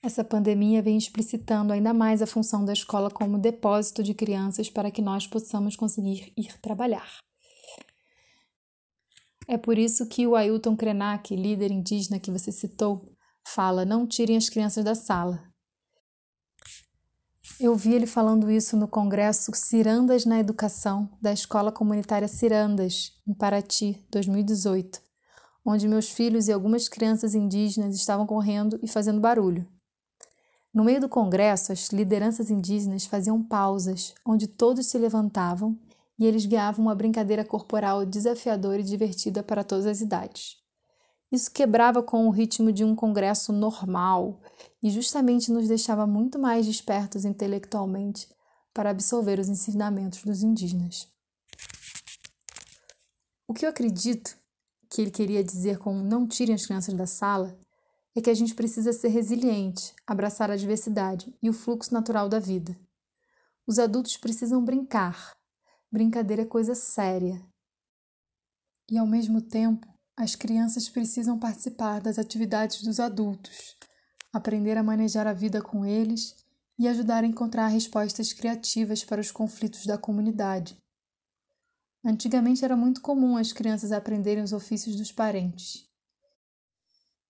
[0.03, 4.91] Essa pandemia vem explicitando ainda mais a função da escola como depósito de crianças para
[4.91, 7.19] que nós possamos conseguir ir trabalhar.
[9.47, 13.01] É por isso que o Ailton Krenak, líder indígena que você citou,
[13.47, 15.41] fala: não tirem as crianças da sala,
[17.59, 23.33] eu vi ele falando isso no congresso Cirandas na Educação da Escola Comunitária Cirandas, em
[23.33, 24.99] Paraty, 2018,
[25.65, 29.65] onde meus filhos e algumas crianças indígenas estavam correndo e fazendo barulho.
[30.73, 35.77] No meio do congresso, as lideranças indígenas faziam pausas, onde todos se levantavam
[36.17, 40.57] e eles guiavam uma brincadeira corporal desafiadora e divertida para todas as idades.
[41.31, 44.41] Isso quebrava com o ritmo de um congresso normal
[44.81, 48.27] e justamente nos deixava muito mais despertos intelectualmente
[48.73, 51.07] para absorver os ensinamentos dos indígenas.
[53.47, 54.35] O que eu acredito
[54.89, 57.55] que ele queria dizer com não tirem as crianças da sala
[58.15, 62.39] é que a gente precisa ser resiliente, abraçar a diversidade e o fluxo natural da
[62.39, 62.77] vida.
[63.65, 65.35] Os adultos precisam brincar.
[65.91, 67.43] Brincadeira é coisa séria.
[68.91, 73.75] E ao mesmo tempo, as crianças precisam participar das atividades dos adultos,
[74.31, 76.35] aprender a manejar a vida com eles
[76.77, 80.77] e ajudar a encontrar respostas criativas para os conflitos da comunidade.
[82.05, 85.87] Antigamente era muito comum as crianças aprenderem os ofícios dos parentes.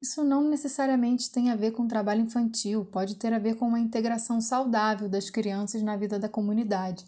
[0.03, 3.79] Isso não necessariamente tem a ver com trabalho infantil, pode ter a ver com uma
[3.79, 7.05] integração saudável das crianças na vida da comunidade.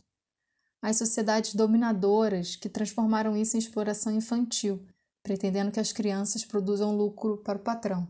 [0.81, 4.83] As sociedades dominadoras que transformaram isso em exploração infantil
[5.25, 8.07] pretendendo que as crianças produzam lucro para o patrão.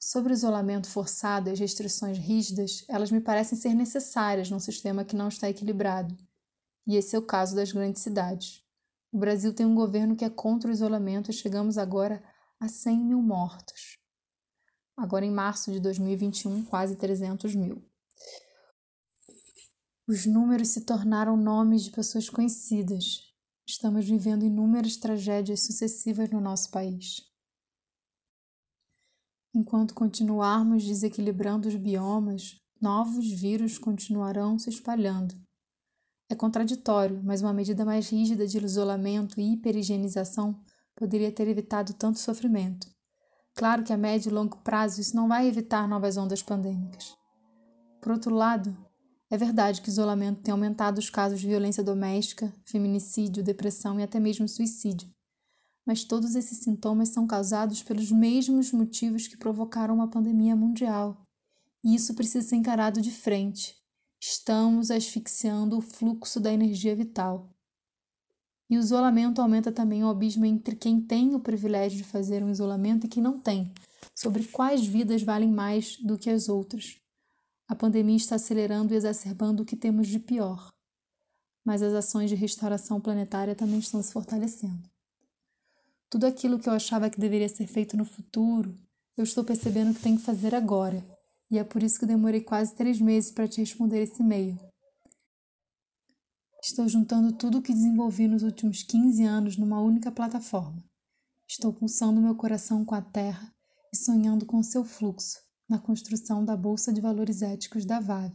[0.00, 5.04] Sobre o isolamento forçado e as restrições rígidas, elas me parecem ser necessárias num sistema
[5.04, 6.16] que não está equilibrado.
[6.86, 8.62] E esse é o caso das grandes cidades.
[9.12, 12.22] O Brasil tem um governo que é contra o isolamento e chegamos agora
[12.64, 13.98] a 100 mil mortos.
[14.96, 17.84] Agora, em março de 2021, quase 300 mil.
[20.08, 23.34] Os números se tornaram nomes de pessoas conhecidas.
[23.66, 27.20] Estamos vivendo inúmeras tragédias sucessivas no nosso país.
[29.54, 35.34] Enquanto continuarmos desequilibrando os biomas, novos vírus continuarão se espalhando.
[36.30, 40.64] É contraditório, mas uma medida mais rígida de isolamento e hiperigienização
[40.96, 42.86] poderia ter evitado tanto sofrimento.
[43.54, 47.14] Claro que a médio e longo prazo isso não vai evitar novas ondas pandêmicas.
[48.00, 48.76] Por outro lado,
[49.30, 54.02] é verdade que o isolamento tem aumentado os casos de violência doméstica, feminicídio, depressão e
[54.02, 55.08] até mesmo suicídio.
[55.86, 61.24] Mas todos esses sintomas são causados pelos mesmos motivos que provocaram uma pandemia mundial.
[61.82, 63.74] E isso precisa ser encarado de frente.
[64.20, 67.53] Estamos asfixiando o fluxo da energia vital.
[68.68, 72.50] E o isolamento aumenta também o abismo entre quem tem o privilégio de fazer um
[72.50, 73.72] isolamento e quem não tem,
[74.14, 76.96] sobre quais vidas valem mais do que as outras.
[77.68, 80.72] A pandemia está acelerando e exacerbando o que temos de pior,
[81.64, 84.88] mas as ações de restauração planetária também estão se fortalecendo.
[86.10, 88.78] Tudo aquilo que eu achava que deveria ser feito no futuro,
[89.16, 91.04] eu estou percebendo que tenho que fazer agora,
[91.50, 94.58] e é por isso que demorei quase três meses para te responder esse e-mail.
[96.66, 100.82] Estou juntando tudo o que desenvolvi nos últimos 15 anos numa única plataforma.
[101.46, 103.54] Estou pulsando meu coração com a Terra
[103.92, 105.36] e sonhando com seu fluxo
[105.68, 108.32] na construção da Bolsa de Valores Éticos da VAV.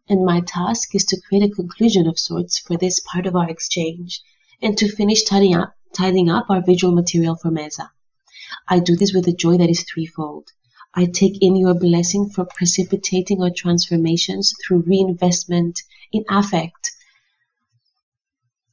[0.09, 3.49] and my task is to create a conclusion of sorts for this part of our
[3.49, 4.21] exchange,
[4.61, 7.93] and to finish tidying up, tidying up our visual material for Mesa.
[8.69, 10.51] I do this with a joy that is threefold.
[10.99, 16.91] I take in your blessing for precipitating our transformations through reinvestment in affect,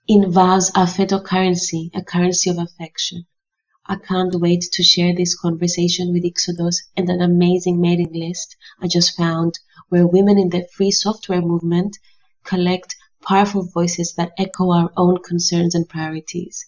[0.08, 3.26] in vows affetto currency, a currency of affection.
[3.86, 8.88] I can't wait to share this conversation with Ixodos and an amazing mailing list I
[8.88, 9.60] just found
[9.90, 12.00] where women in the free software movement
[12.46, 16.68] collect powerful voices that echo our own concerns and priorities.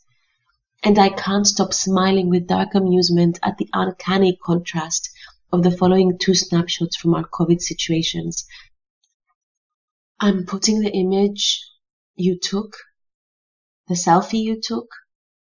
[0.83, 5.11] And I can't stop smiling with dark amusement at the uncanny contrast
[5.55, 8.45] of the following two snapshots from our COVID situations.
[10.19, 11.65] I'm putting the image
[12.17, 12.75] you took,
[13.87, 14.89] the selfie you took,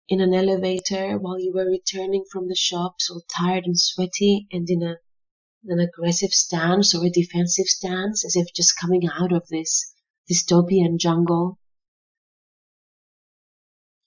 [0.08, 4.70] in an elevator while you were returning from the shops all tired and sweaty and
[4.70, 4.98] in a
[5.64, 9.92] an aggressive stance or a defensive stance as if just coming out of this
[10.30, 11.58] dystopian jungle.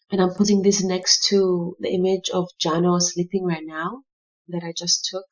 [0.09, 4.03] And I'm putting this next to the image of Jano sleeping right now
[4.47, 5.25] that I just took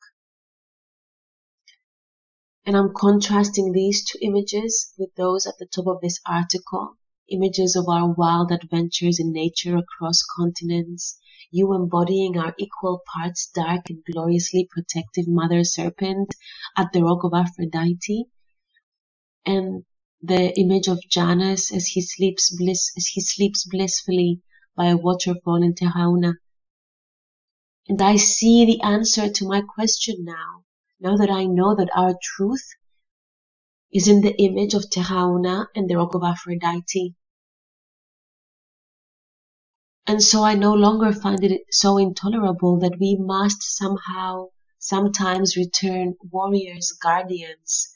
[2.66, 6.96] and I'm contrasting these two images with those at the top of this article.
[7.28, 11.18] Images of our wild adventures in nature across continents,
[11.50, 16.34] you embodying our equal parts dark and gloriously protective mother serpent
[16.76, 18.26] at the rock of Aphrodite,
[19.46, 19.84] and
[20.22, 24.42] the image of Janus as he sleeps bliss as he sleeps blissfully
[24.76, 26.34] by a waterfall in Terrauna.
[27.88, 30.64] And I see the answer to my question now,
[31.00, 32.66] now that I know that our truth
[33.92, 37.14] is in the image of Terrauna and the rock of Aphrodite.
[40.06, 44.48] And so I no longer find it so intolerable that we must somehow,
[44.78, 47.94] sometimes return warriors, guardians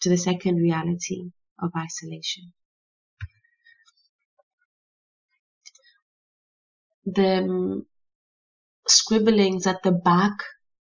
[0.00, 1.30] to the second reality
[1.60, 2.52] of isolation.
[7.06, 7.86] The um,
[8.86, 10.36] scribblings at the back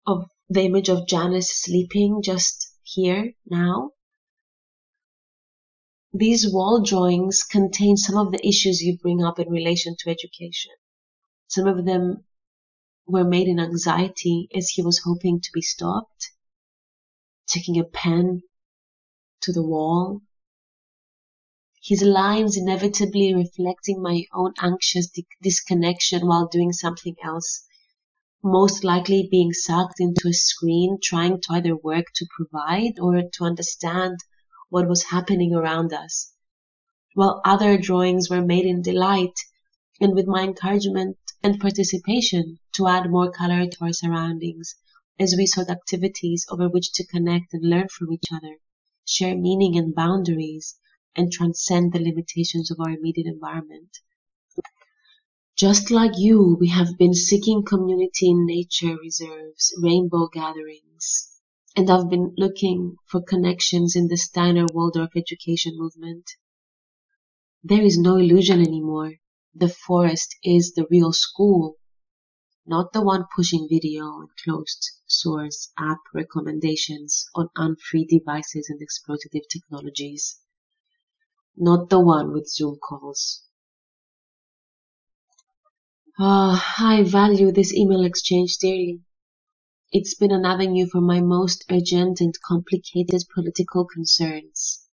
[0.05, 3.91] of the image of Janice sleeping just here now.
[6.11, 10.73] These wall drawings contain some of the issues you bring up in relation to education.
[11.47, 12.25] Some of them
[13.07, 16.31] were made in anxiety as he was hoping to be stopped,
[17.47, 18.41] taking a pen
[19.43, 20.21] to the wall,
[21.81, 25.09] his lines inevitably reflecting my own anxious
[25.41, 27.65] disconnection while doing something else,
[28.43, 33.43] most likely being sucked into a screen trying to either work to provide or to
[33.43, 34.17] understand
[34.69, 36.33] what was happening around us,
[37.13, 39.37] while other drawings were made in delight
[39.99, 44.75] and with my encouragement and participation to add more color to our surroundings
[45.19, 48.55] as we sought activities over which to connect and learn from each other,
[49.05, 50.77] share meaning and boundaries,
[51.15, 53.99] and transcend the limitations of our immediate environment.
[55.57, 61.39] Just like you, we have been seeking community in nature reserves, rainbow gatherings,
[61.75, 66.31] and I've been looking for connections in the Steiner Waldorf education movement.
[67.63, 69.15] There is no illusion anymore.
[69.53, 71.77] The forest is the real school,
[72.65, 79.47] not the one pushing video and closed source app recommendations on unfree devices and exploitative
[79.51, 80.39] technologies.
[81.57, 83.43] Not the one with Zoom calls.
[86.19, 89.01] Ah, I value this email exchange dearly.
[89.93, 94.85] It's been an avenue for my most urgent and complicated political concerns.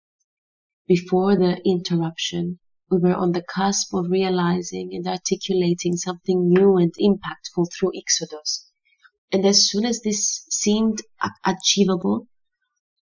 [0.86, 2.58] Before the interruption,
[2.90, 8.70] we were on the cusp of realizing and articulating something new and impactful through Exodus.
[9.32, 11.00] And as soon as this seemed
[11.44, 12.28] achievable,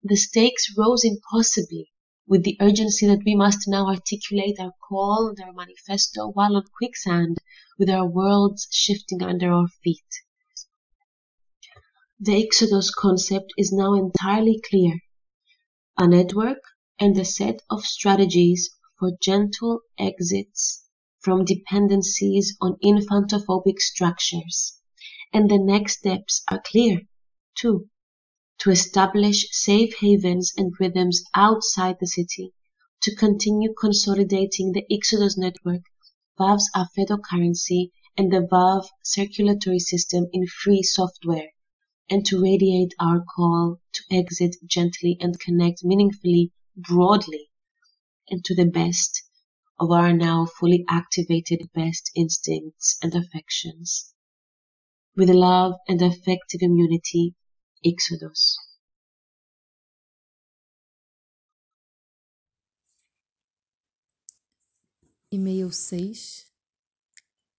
[0.03, 1.91] the stakes rose impossibly
[2.29, 6.63] with the urgency that we must now articulate our call and our manifesto while on
[6.77, 7.39] quicksand
[7.79, 10.05] with our worlds shifting under our feet.
[12.19, 14.99] The Exodus concept is now entirely clear:
[15.97, 16.59] a network
[16.99, 18.69] and a set of strategies
[18.99, 20.85] for gentle exits
[21.21, 24.79] from dependencies on infantophobic structures.
[25.33, 27.01] And the next steps are clear,
[27.55, 27.89] too:
[28.59, 32.53] to establish safe havens and rhythms outside the city,
[33.01, 35.81] to continue consolidating the Exodus network,
[36.37, 41.51] Valve's Alfredo currency, and the Valve circulatory system in free software
[42.09, 47.49] and to radiate our call to exit gently and connect meaningfully broadly
[48.29, 49.23] and to the best
[49.79, 54.13] of our now fully activated best instincts and affections.
[55.15, 57.35] With love and affective immunity,
[57.81, 58.57] Exodus.
[65.31, 66.51] E-mail 6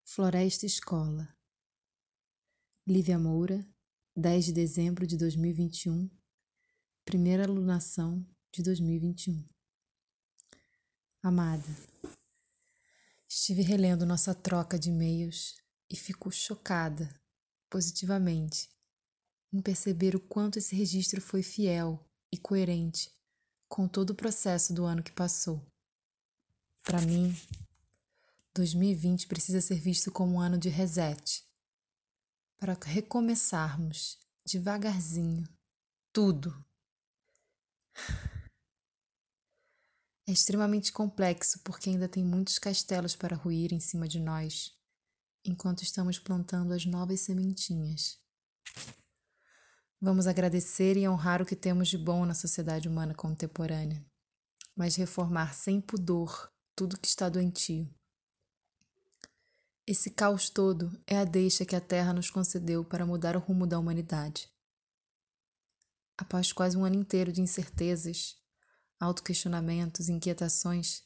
[0.04, 1.34] Floresta Escola
[2.86, 3.66] Lívia Moura
[4.14, 6.10] 10 de dezembro de 2021,
[7.06, 9.48] primeira alunação de 2021.
[11.22, 11.64] Amada,
[13.26, 15.54] estive relendo nossa troca de e-mails
[15.88, 17.08] e fico chocada,
[17.70, 18.68] positivamente,
[19.52, 21.98] em perceber o quanto esse registro foi fiel
[22.32, 23.10] e coerente
[23.68, 25.64] com todo o processo do ano que passou.
[26.82, 27.36] Para mim,
[28.54, 31.44] 2020 precisa ser visto como um ano de reset
[32.56, 35.48] para recomeçarmos devagarzinho
[36.12, 36.64] tudo.
[40.26, 44.72] É extremamente complexo porque ainda tem muitos castelos para ruir em cima de nós,
[45.44, 48.18] enquanto estamos plantando as novas sementinhas.
[50.02, 54.02] Vamos agradecer e honrar o que temos de bom na sociedade humana contemporânea,
[54.74, 57.86] mas reformar sem pudor tudo que está doentio.
[59.86, 63.66] Esse caos todo é a deixa que a Terra nos concedeu para mudar o rumo
[63.66, 64.48] da humanidade.
[66.16, 68.38] Após quase um ano inteiro de incertezas,
[68.98, 71.02] autoquestionamentos e inquietações,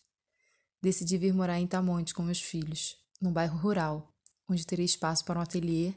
[0.80, 4.14] decidi vir morar em Tamontes com meus filhos, num bairro rural,
[4.48, 5.94] onde teria espaço para um ateliê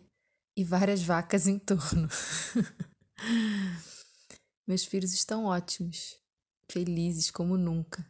[0.55, 2.09] e várias vacas em torno.
[4.67, 6.19] meus filhos estão ótimos,
[6.69, 8.05] felizes como nunca.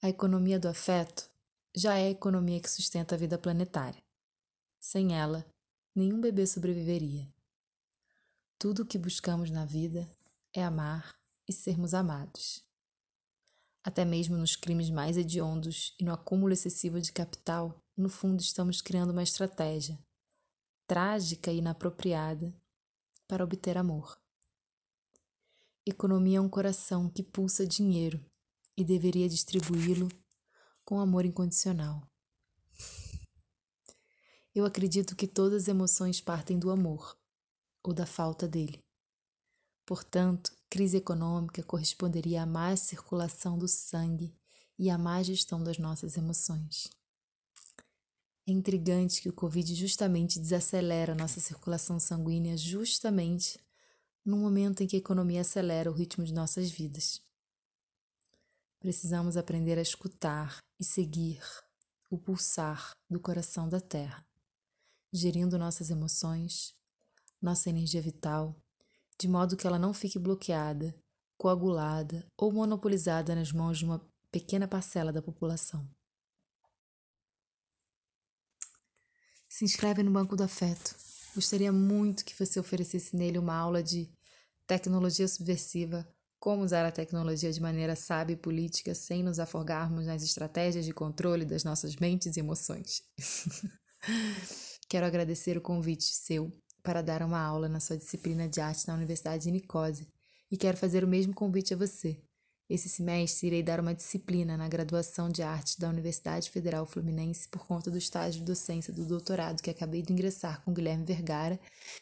[0.00, 1.28] A economia do afeto
[1.74, 4.00] já é a economia que sustenta a vida planetária.
[4.78, 5.44] Sem ela,
[5.96, 7.26] nenhum bebê sobreviveria.
[8.56, 10.08] Tudo o que buscamos na vida
[10.54, 12.64] é amar e sermos amados.
[13.84, 18.80] Até mesmo nos crimes mais hediondos e no acúmulo excessivo de capital, no fundo estamos
[18.80, 19.98] criando uma estratégia
[20.86, 22.54] trágica e inapropriada
[23.26, 24.20] para obter amor.
[25.86, 28.22] Economia é um coração que pulsa dinheiro
[28.76, 30.08] e deveria distribuí-lo
[30.84, 32.06] com amor incondicional.
[34.54, 37.18] Eu acredito que todas as emoções partem do amor
[37.82, 38.84] ou da falta dele.
[39.86, 44.34] Portanto, crise econômica corresponderia a má circulação do sangue
[44.78, 46.88] e a má gestão das nossas emoções.
[48.46, 53.60] É intrigante que o Covid justamente desacelera a nossa circulação sanguínea justamente
[54.24, 57.20] no momento em que a economia acelera o ritmo de nossas vidas.
[58.80, 61.42] Precisamos aprender a escutar e seguir
[62.08, 64.26] o pulsar do coração da Terra,
[65.12, 66.74] gerindo nossas emoções,
[67.42, 68.56] nossa energia vital,
[69.22, 70.92] de modo que ela não fique bloqueada,
[71.38, 75.88] coagulada ou monopolizada nas mãos de uma pequena parcela da população.
[79.48, 80.96] Se inscreve no Banco do Afeto.
[81.36, 84.10] Gostaria muito que você oferecesse nele uma aula de
[84.66, 86.04] tecnologia subversiva,
[86.40, 90.92] como usar a tecnologia de maneira sábia e política sem nos afogarmos nas estratégias de
[90.92, 93.04] controle das nossas mentes e emoções.
[94.88, 96.52] Quero agradecer o convite seu
[96.82, 100.06] para dar uma aula na sua disciplina de arte na Universidade de Nicósia
[100.50, 102.20] e quero fazer o mesmo convite a você.
[102.68, 107.66] Esse semestre irei dar uma disciplina na graduação de arte da Universidade Federal Fluminense por
[107.66, 111.60] conta do estágio de docência do doutorado que acabei de ingressar com Guilherme Vergara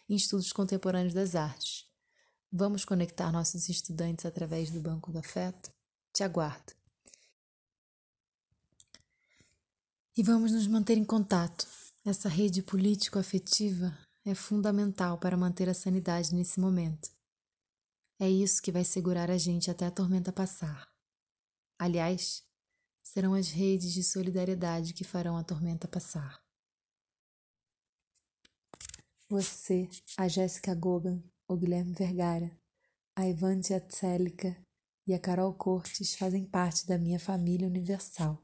[0.09, 1.87] em Estudos Contemporâneos das Artes.
[2.53, 5.70] Vamos conectar nossos estudantes através do Banco do Afeto?
[6.12, 6.72] Te aguardo.
[10.16, 11.66] E vamos nos manter em contato.
[12.05, 17.10] Essa rede político-afetiva é fundamental para manter a sanidade nesse momento.
[18.18, 20.88] É isso que vai segurar a gente até a tormenta passar.
[21.78, 22.44] Aliás,
[23.02, 26.44] serão as redes de solidariedade que farão a tormenta passar.
[29.28, 32.50] Você, a Jéssica Gogan, o Guilherme Vergara,
[33.16, 34.56] a Ivantia Tselica
[35.06, 38.42] e a Carol Cortes fazem parte da minha família universal.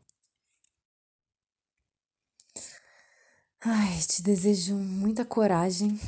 [3.68, 5.98] Ai, te desejo muita coragem,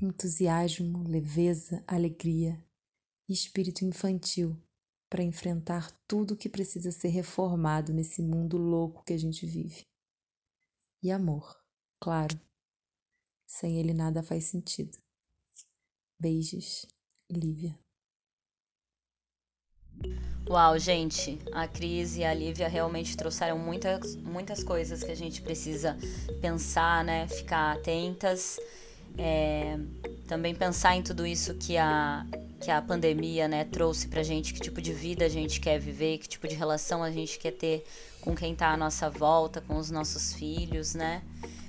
[0.00, 2.64] entusiasmo, leveza, alegria,
[3.28, 4.56] espírito infantil
[5.08, 9.84] para enfrentar tudo que precisa ser reformado nesse mundo louco que a gente vive.
[11.02, 11.60] E amor,
[11.98, 12.40] claro.
[13.44, 14.96] Sem ele nada faz sentido.
[16.16, 16.86] Beijos,
[17.28, 17.76] Lívia.
[20.48, 25.40] Uau, gente, a Cris e a Lívia realmente trouxeram muitas, muitas coisas que a gente
[25.42, 25.96] precisa
[26.40, 27.28] pensar, né?
[27.28, 28.58] Ficar atentas.
[29.16, 29.78] É,
[30.26, 32.24] também pensar em tudo isso que a,
[32.60, 36.18] que a pandemia né, trouxe pra gente, que tipo de vida a gente quer viver,
[36.18, 37.84] que tipo de relação a gente quer ter
[38.20, 41.22] com quem tá à nossa volta, com os nossos filhos, né?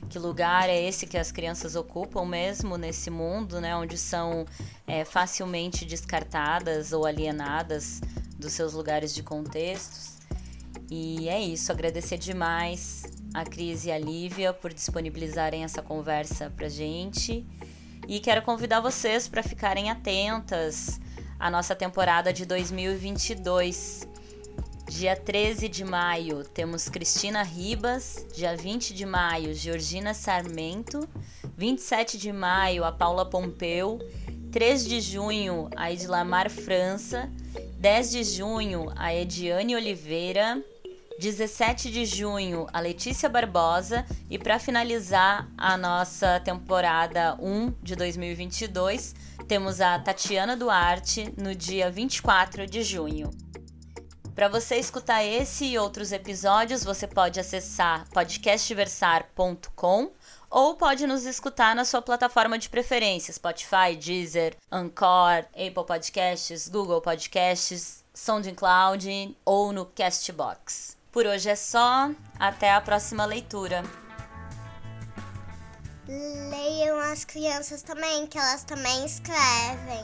[0.10, 3.76] Que lugar é esse que as crianças ocupam mesmo nesse mundo, né?
[3.76, 4.46] Onde são
[4.86, 8.02] é, facilmente descartadas ou alienadas
[8.42, 10.18] dos seus lugares de contextos.
[10.90, 16.68] E é isso, agradecer demais a Cris e a Lívia por disponibilizarem essa conversa pra
[16.68, 17.48] gente.
[18.08, 21.00] E quero convidar vocês para ficarem atentas
[21.40, 24.06] à nossa temporada de 2022.
[24.90, 31.08] Dia 13 de maio temos Cristina Ribas, dia 20 de maio Georgina Sarmento,
[31.56, 34.00] 27 de maio a Paula Pompeu,
[34.52, 37.30] 3 de junho a Edlamar França,
[37.80, 40.62] 10 de junho a Ediane Oliveira,
[41.18, 49.16] 17 de junho a Letícia Barbosa e para finalizar a nossa temporada 1 de 2022,
[49.48, 53.32] temos a Tatiana Duarte no dia 24 de junho.
[54.36, 60.12] Para você escutar esse e outros episódios, você pode acessar podcastversar.com
[60.52, 67.02] ou pode nos escutar na sua plataforma de preferência, Spotify, Deezer, Anchor, Apple Podcasts, Google
[67.02, 70.98] Podcasts, SoundCloud ou no Castbox.
[71.10, 73.84] Por hoje é só, até a próxima leitura.
[76.08, 80.04] Leiam as crianças também, que elas também escrevem.